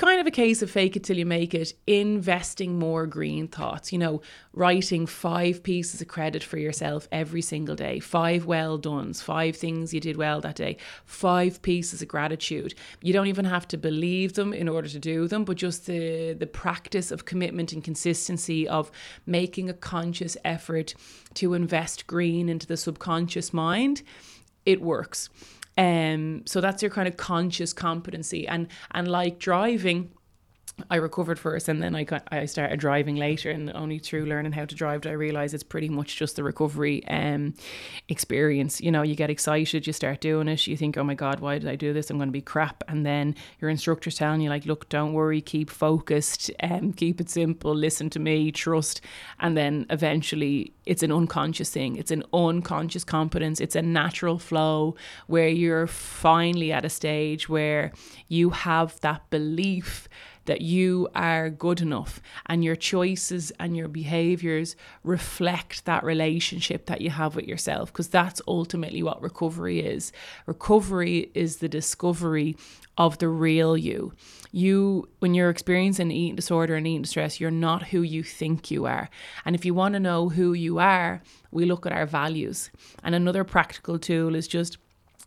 kind 0.01 0.19
of 0.19 0.27
a 0.27 0.31
case 0.31 0.63
of 0.63 0.71
fake 0.71 0.97
it 0.97 1.05
till 1.05 1.19
you 1.19 1.27
make 1.27 1.53
it, 1.53 1.75
investing 1.87 2.79
more 2.79 3.07
green 3.07 3.47
thoughts, 3.47 3.93
you 3.93 3.99
know, 3.99 4.23
writing 4.55 5.05
five 5.05 5.63
pieces 5.63 6.01
of 6.01 6.09
credit 6.09 6.43
for 6.43 6.57
yourself 6.57 7.07
every 7.13 7.43
single 7.43 7.77
day, 7.77 8.01
five 8.01 8.47
well 8.47 8.79
done's, 8.79 9.21
five 9.21 9.55
things 9.55 9.93
you 9.93 10.01
did 10.01 10.17
well 10.17 10.41
that 10.41 10.57
day, 10.57 10.79
five 11.05 11.61
pieces 11.61 12.01
of 12.01 12.09
gratitude. 12.09 12.75
You 13.03 13.13
don't 13.13 13.27
even 13.27 13.45
have 13.45 13.69
to 13.69 13.77
believe 13.77 14.33
them 14.33 14.55
in 14.55 14.71
order 14.71 14.89
to 14.89 14.99
do 14.99 15.29
them, 15.29 15.45
but 15.45 15.59
just 15.59 15.85
the, 15.85 16.33
the 16.33 16.47
practice 16.47 17.11
of 17.11 17.27
commitment 17.27 17.75
and 17.75 17.85
consistency 17.85 18.67
of 18.67 18.91
making 19.27 19.69
a 19.69 19.75
conscious 19.75 20.35
effort 20.47 20.95
to 21.35 21.53
invest 21.53 22.07
green 22.07 22.49
into 22.49 22.67
the 22.67 22.79
subconscious 22.79 23.53
mind, 23.53 24.01
it 24.65 24.81
works. 24.81 25.29
Um, 25.81 26.43
so 26.45 26.61
that's 26.61 26.83
your 26.83 26.91
kind 26.91 27.09
of 27.09 27.17
conscious 27.17 27.73
competency, 27.73 28.47
and 28.47 28.69
and 28.91 29.09
like 29.09 29.39
driving. 29.39 30.11
I 30.89 30.97
recovered 30.97 31.39
first 31.39 31.69
and 31.69 31.83
then 31.83 31.95
I 31.95 32.05
got, 32.05 32.27
I 32.31 32.47
started 32.47 32.81
driving 32.81 33.17
later 33.17 33.51
and 33.51 33.71
only 33.71 33.99
through 33.99 34.27
learning 34.27 34.53
how 34.53 34.65
to 34.65 34.75
drive 34.75 35.03
did 35.03 35.11
I 35.11 35.15
realize 35.15 35.53
it's 35.53 35.63
pretty 35.63 35.89
much 35.89 36.17
just 36.17 36.37
the 36.37 36.45
recovery 36.45 37.07
um 37.09 37.55
experience 38.09 38.81
you 38.81 38.91
know 38.91 39.03
you 39.03 39.15
get 39.15 39.31
excited 39.31 39.87
you 39.87 39.93
start 39.93 40.21
doing 40.21 40.49
it 40.49 40.67
you 40.67 40.77
think 40.77 40.97
oh 40.97 41.05
my 41.05 41.15
god 41.15 41.41
why 41.41 41.59
did 41.59 41.69
I 41.69 41.77
do 41.77 41.93
this 41.93 42.11
I'm 42.11 42.17
going 42.17 42.29
to 42.29 42.33
be 42.33 42.41
crap 42.41 42.83
and 42.89 43.05
then 43.05 43.35
your 43.61 43.71
instructor's 43.71 44.17
telling 44.17 44.41
you 44.41 44.51
like 44.51 44.67
look 44.67 44.89
don't 44.89 45.13
worry 45.13 45.41
keep 45.41 45.71
focused 45.71 46.51
um 46.63 46.93
keep 46.93 47.21
it 47.21 47.29
simple 47.31 47.75
listen 47.75 48.11
to 48.11 48.19
me 48.19 48.51
trust 48.51 49.01
and 49.39 49.57
then 49.57 49.87
eventually 49.91 50.75
it's 50.91 51.05
an 51.05 51.13
unconscious 51.13 51.71
thing. 51.71 51.95
It's 51.95 52.11
an 52.11 52.25
unconscious 52.33 53.05
competence. 53.05 53.61
It's 53.61 53.77
a 53.77 53.83
natural 53.83 54.41
flow 54.41 54.97
where 55.29 55.47
you're 55.49 55.87
finally 55.87 56.73
at 56.73 56.85
a 56.85 56.91
stage 56.91 57.49
where 57.49 57.93
you 58.27 58.51
have 58.51 58.99
that 59.03 59.31
belief 59.31 60.09
that 60.47 60.61
you 60.61 61.09
are 61.15 61.51
good 61.51 61.81
enough 61.81 62.21
and 62.47 62.65
your 62.65 62.77
choices 62.77 63.53
and 63.61 63.77
your 63.77 63.89
behaviors 63.89 64.77
reflect 65.05 65.85
that 65.85 66.05
relationship 66.05 66.87
that 66.87 67.01
you 67.01 67.11
have 67.11 67.37
with 67.37 67.47
yourself 67.47 67.93
because 67.93 68.09
that's 68.09 68.41
ultimately 68.49 69.03
what 69.03 69.23
recovery 69.23 69.81
is. 69.81 70.13
Recovery 70.47 71.31
is 71.35 71.57
the 71.57 71.69
discovery 71.69 72.57
of 72.97 73.19
the 73.19 73.29
real 73.29 73.77
you. 73.77 74.13
You, 74.53 75.09
when 75.21 75.35
you're 75.35 75.51
experiencing 75.51 76.11
eating 76.11 76.37
disorder 76.37 76.75
and 76.75 76.87
eating 76.87 77.03
distress, 77.03 77.41
you're 77.41 77.51
not 77.51 77.85
who 77.89 78.03
you 78.03 78.23
think 78.23 78.71
you 78.71 78.87
are. 78.87 79.09
And 79.45 79.55
if 79.55 79.65
you 79.65 79.75
want 79.75 79.95
to 79.95 80.01
know 80.01 80.29
who 80.29 80.53
you 80.53 80.79
are, 80.79 81.23
we 81.51 81.65
look 81.65 81.87
at 81.87 81.93
our 81.93 82.07
values. 82.07 82.71
And 83.03 83.15
another 83.15 83.45
practical 83.45 83.99
tool 83.99 84.35
is 84.35 84.49
just 84.49 84.79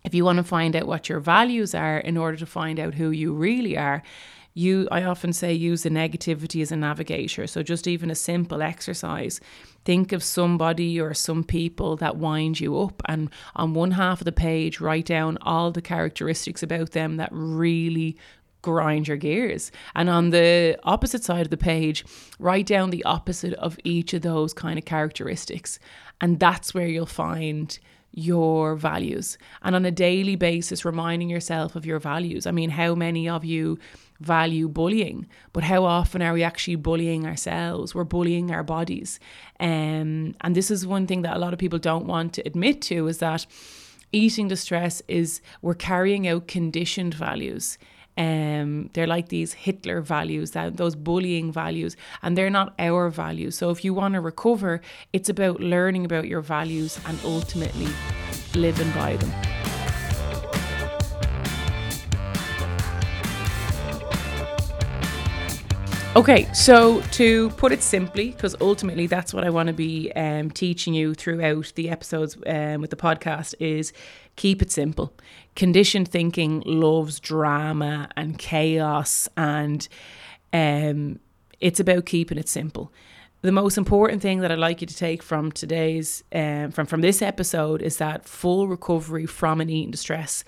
if 0.03 0.13
you 0.13 0.25
want 0.25 0.37
to 0.37 0.43
find 0.43 0.75
out 0.75 0.85
what 0.85 1.07
your 1.07 1.19
values 1.19 1.73
are 1.73 1.97
in 1.97 2.17
order 2.17 2.37
to 2.37 2.45
find 2.45 2.79
out 2.79 2.95
who 2.95 3.11
you 3.11 3.33
really 3.33 3.77
are, 3.77 4.03
you 4.53 4.87
I 4.91 5.03
often 5.03 5.33
say 5.33 5.53
use 5.53 5.83
the 5.83 5.89
negativity 5.89 6.61
as 6.61 6.71
a 6.71 6.75
navigator. 6.75 7.47
So 7.47 7.63
just 7.63 7.87
even 7.87 8.11
a 8.11 8.15
simple 8.15 8.61
exercise. 8.61 9.39
Think 9.85 10.11
of 10.11 10.23
somebody 10.23 10.99
or 10.99 11.13
some 11.13 11.43
people 11.43 11.95
that 11.97 12.17
wind 12.17 12.59
you 12.59 12.79
up 12.79 13.01
and 13.05 13.29
on 13.55 13.73
one 13.73 13.91
half 13.91 14.21
of 14.21 14.25
the 14.25 14.31
page 14.31 14.79
write 14.79 15.05
down 15.05 15.37
all 15.41 15.71
the 15.71 15.81
characteristics 15.81 16.63
about 16.63 16.91
them 16.91 17.17
that 17.17 17.29
really 17.31 18.17
grind 18.61 19.07
your 19.07 19.17
gears. 19.17 19.71
And 19.93 20.09
on 20.09 20.29
the 20.29 20.79
opposite 20.83 21.23
side 21.23 21.45
of 21.45 21.49
the 21.51 21.57
page, 21.57 22.05
write 22.39 22.65
down 22.65 22.91
the 22.91 23.03
opposite 23.03 23.53
of 23.55 23.77
each 23.83 24.13
of 24.13 24.21
those 24.21 24.53
kind 24.53 24.79
of 24.79 24.85
characteristics. 24.85 25.79
And 26.21 26.39
that's 26.39 26.73
where 26.73 26.87
you'll 26.87 27.05
find 27.05 27.77
your 28.15 28.75
values 28.75 29.39
and 29.63 29.75
on 29.75 29.85
a 29.85 29.91
daily 29.91 30.35
basis 30.35 30.85
reminding 30.85 31.29
yourself 31.29 31.75
of 31.75 31.83
your 31.85 31.97
values. 31.97 32.45
I 32.45 32.51
mean, 32.51 32.69
how 32.69 32.93
many 32.93 33.27
of 33.27 33.43
you 33.43 33.79
value 34.23 34.67
bullying, 34.67 35.27
but 35.51 35.63
how 35.63 35.83
often 35.83 36.21
are 36.21 36.33
we 36.33 36.43
actually 36.43 36.75
bullying 36.75 37.25
ourselves? 37.25 37.93
We're 37.93 38.03
bullying 38.03 38.51
our 38.51 38.63
bodies. 38.63 39.19
Um, 39.59 40.35
and 40.41 40.55
this 40.55 40.71
is 40.71 40.87
one 40.87 41.07
thing 41.07 41.21
that 41.23 41.35
a 41.35 41.39
lot 41.39 41.53
of 41.53 41.59
people 41.59 41.79
don't 41.79 42.07
want 42.07 42.33
to 42.33 42.41
admit 42.45 42.81
to 42.83 43.07
is 43.07 43.19
that 43.19 43.45
eating 44.11 44.47
distress 44.47 45.01
is 45.07 45.41
we're 45.61 45.73
carrying 45.73 46.27
out 46.27 46.47
conditioned 46.47 47.13
values. 47.13 47.77
Um, 48.15 48.91
they're 48.93 49.07
like 49.07 49.29
these 49.29 49.53
Hitler 49.53 49.99
values, 50.01 50.51
that 50.51 50.77
those 50.77 50.95
bullying 50.95 51.51
values, 51.51 51.97
and 52.21 52.37
they're 52.37 52.49
not 52.49 52.75
our 52.77 53.09
values. 53.09 53.57
So 53.57 53.71
if 53.71 53.83
you 53.83 53.93
want 53.93 54.13
to 54.13 54.21
recover, 54.21 54.81
it's 55.13 55.29
about 55.29 55.59
learning 55.59 56.05
about 56.05 56.27
your 56.27 56.41
values 56.41 56.99
and 57.07 57.19
ultimately 57.25 57.87
living 58.55 58.91
by 58.91 59.17
them. 59.17 59.72
Okay, 66.15 66.47
so 66.53 67.01
to 67.13 67.49
put 67.51 67.71
it 67.71 67.81
simply, 67.81 68.29
because 68.29 68.55
ultimately 68.61 69.07
that's 69.07 69.33
what 69.33 69.43
I 69.43 69.49
want 69.49 69.65
to 69.65 69.73
be 69.73 70.11
um, 70.11 70.51
teaching 70.51 70.93
you 70.93 71.15
throughout 71.15 71.73
the 71.73 71.89
episodes 71.89 72.37
um, 72.45 72.81
with 72.81 72.91
the 72.91 72.95
podcast, 72.95 73.55
is 73.59 73.91
keep 74.35 74.61
it 74.61 74.71
simple. 74.71 75.11
Conditioned 75.55 76.07
thinking 76.07 76.61
loves 76.67 77.19
drama 77.19 78.09
and 78.15 78.37
chaos, 78.37 79.27
and 79.35 79.87
um, 80.53 81.19
it's 81.59 81.79
about 81.79 82.05
keeping 82.05 82.37
it 82.37 82.47
simple. 82.47 82.93
The 83.41 83.51
most 83.51 83.79
important 83.79 84.21
thing 84.21 84.41
that 84.41 84.51
I'd 84.51 84.59
like 84.59 84.81
you 84.81 84.87
to 84.87 84.95
take 84.95 85.23
from 85.23 85.51
today's 85.51 86.23
um, 86.31 86.69
from 86.69 86.85
from 86.85 87.01
this 87.01 87.23
episode 87.23 87.81
is 87.81 87.97
that 87.97 88.29
full 88.29 88.67
recovery 88.67 89.25
from 89.25 89.59
an 89.59 89.69
eating 89.69 89.89
distress 89.89 90.43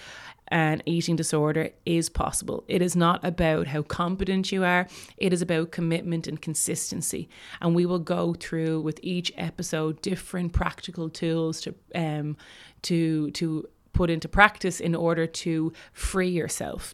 an 0.49 0.83
eating 0.85 1.15
disorder 1.15 1.71
is 1.85 2.09
possible. 2.09 2.63
It 2.67 2.81
is 2.81 2.95
not 2.95 3.23
about 3.23 3.67
how 3.67 3.81
competent 3.81 4.51
you 4.51 4.63
are, 4.63 4.87
it 5.17 5.33
is 5.33 5.41
about 5.41 5.71
commitment 5.71 6.27
and 6.27 6.41
consistency. 6.41 7.29
And 7.61 7.75
we 7.75 7.85
will 7.85 7.99
go 7.99 8.33
through 8.33 8.81
with 8.81 8.99
each 9.01 9.31
episode 9.37 10.01
different 10.01 10.53
practical 10.53 11.09
tools 11.09 11.61
to 11.61 11.75
um 11.95 12.37
to 12.83 13.31
to 13.31 13.67
put 13.93 14.09
into 14.09 14.27
practice 14.27 14.79
in 14.79 14.93
order 14.93 15.25
to 15.25 15.73
free 15.93 16.29
yourself. 16.29 16.93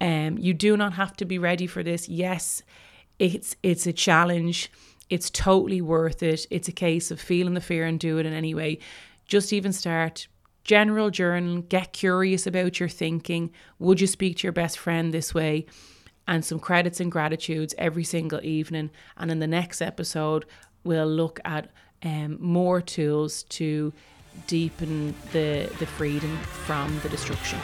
Um 0.00 0.38
you 0.38 0.54
do 0.54 0.76
not 0.76 0.94
have 0.94 1.16
to 1.16 1.24
be 1.24 1.38
ready 1.38 1.66
for 1.66 1.82
this. 1.82 2.08
Yes, 2.08 2.62
it's 3.18 3.56
it's 3.62 3.86
a 3.86 3.92
challenge. 3.92 4.72
It's 5.10 5.30
totally 5.30 5.80
worth 5.80 6.22
it. 6.22 6.46
It's 6.50 6.68
a 6.68 6.72
case 6.72 7.10
of 7.10 7.20
feeling 7.20 7.54
the 7.54 7.60
fear 7.60 7.86
and 7.86 7.98
do 7.98 8.18
it 8.18 8.26
in 8.26 8.32
any 8.32 8.54
way. 8.54 8.78
Just 9.26 9.52
even 9.52 9.72
start 9.72 10.26
general 10.68 11.08
journal, 11.08 11.62
get 11.62 11.94
curious 11.94 12.46
about 12.46 12.78
your 12.78 12.90
thinking. 12.90 13.50
Would 13.78 14.02
you 14.02 14.06
speak 14.06 14.36
to 14.36 14.42
your 14.46 14.52
best 14.52 14.78
friend 14.78 15.14
this 15.14 15.32
way? 15.32 15.64
And 16.28 16.44
some 16.44 16.60
credits 16.60 17.00
and 17.00 17.10
gratitudes 17.10 17.74
every 17.78 18.04
single 18.04 18.44
evening. 18.44 18.90
And 19.16 19.30
in 19.30 19.38
the 19.38 19.46
next 19.46 19.80
episode, 19.80 20.44
we'll 20.84 21.06
look 21.06 21.40
at 21.46 21.70
um, 22.02 22.36
more 22.38 22.82
tools 22.82 23.44
to 23.44 23.94
deepen 24.46 25.14
the, 25.32 25.72
the 25.78 25.86
freedom 25.86 26.36
from 26.66 27.00
the 27.00 27.08
destruction. 27.08 27.58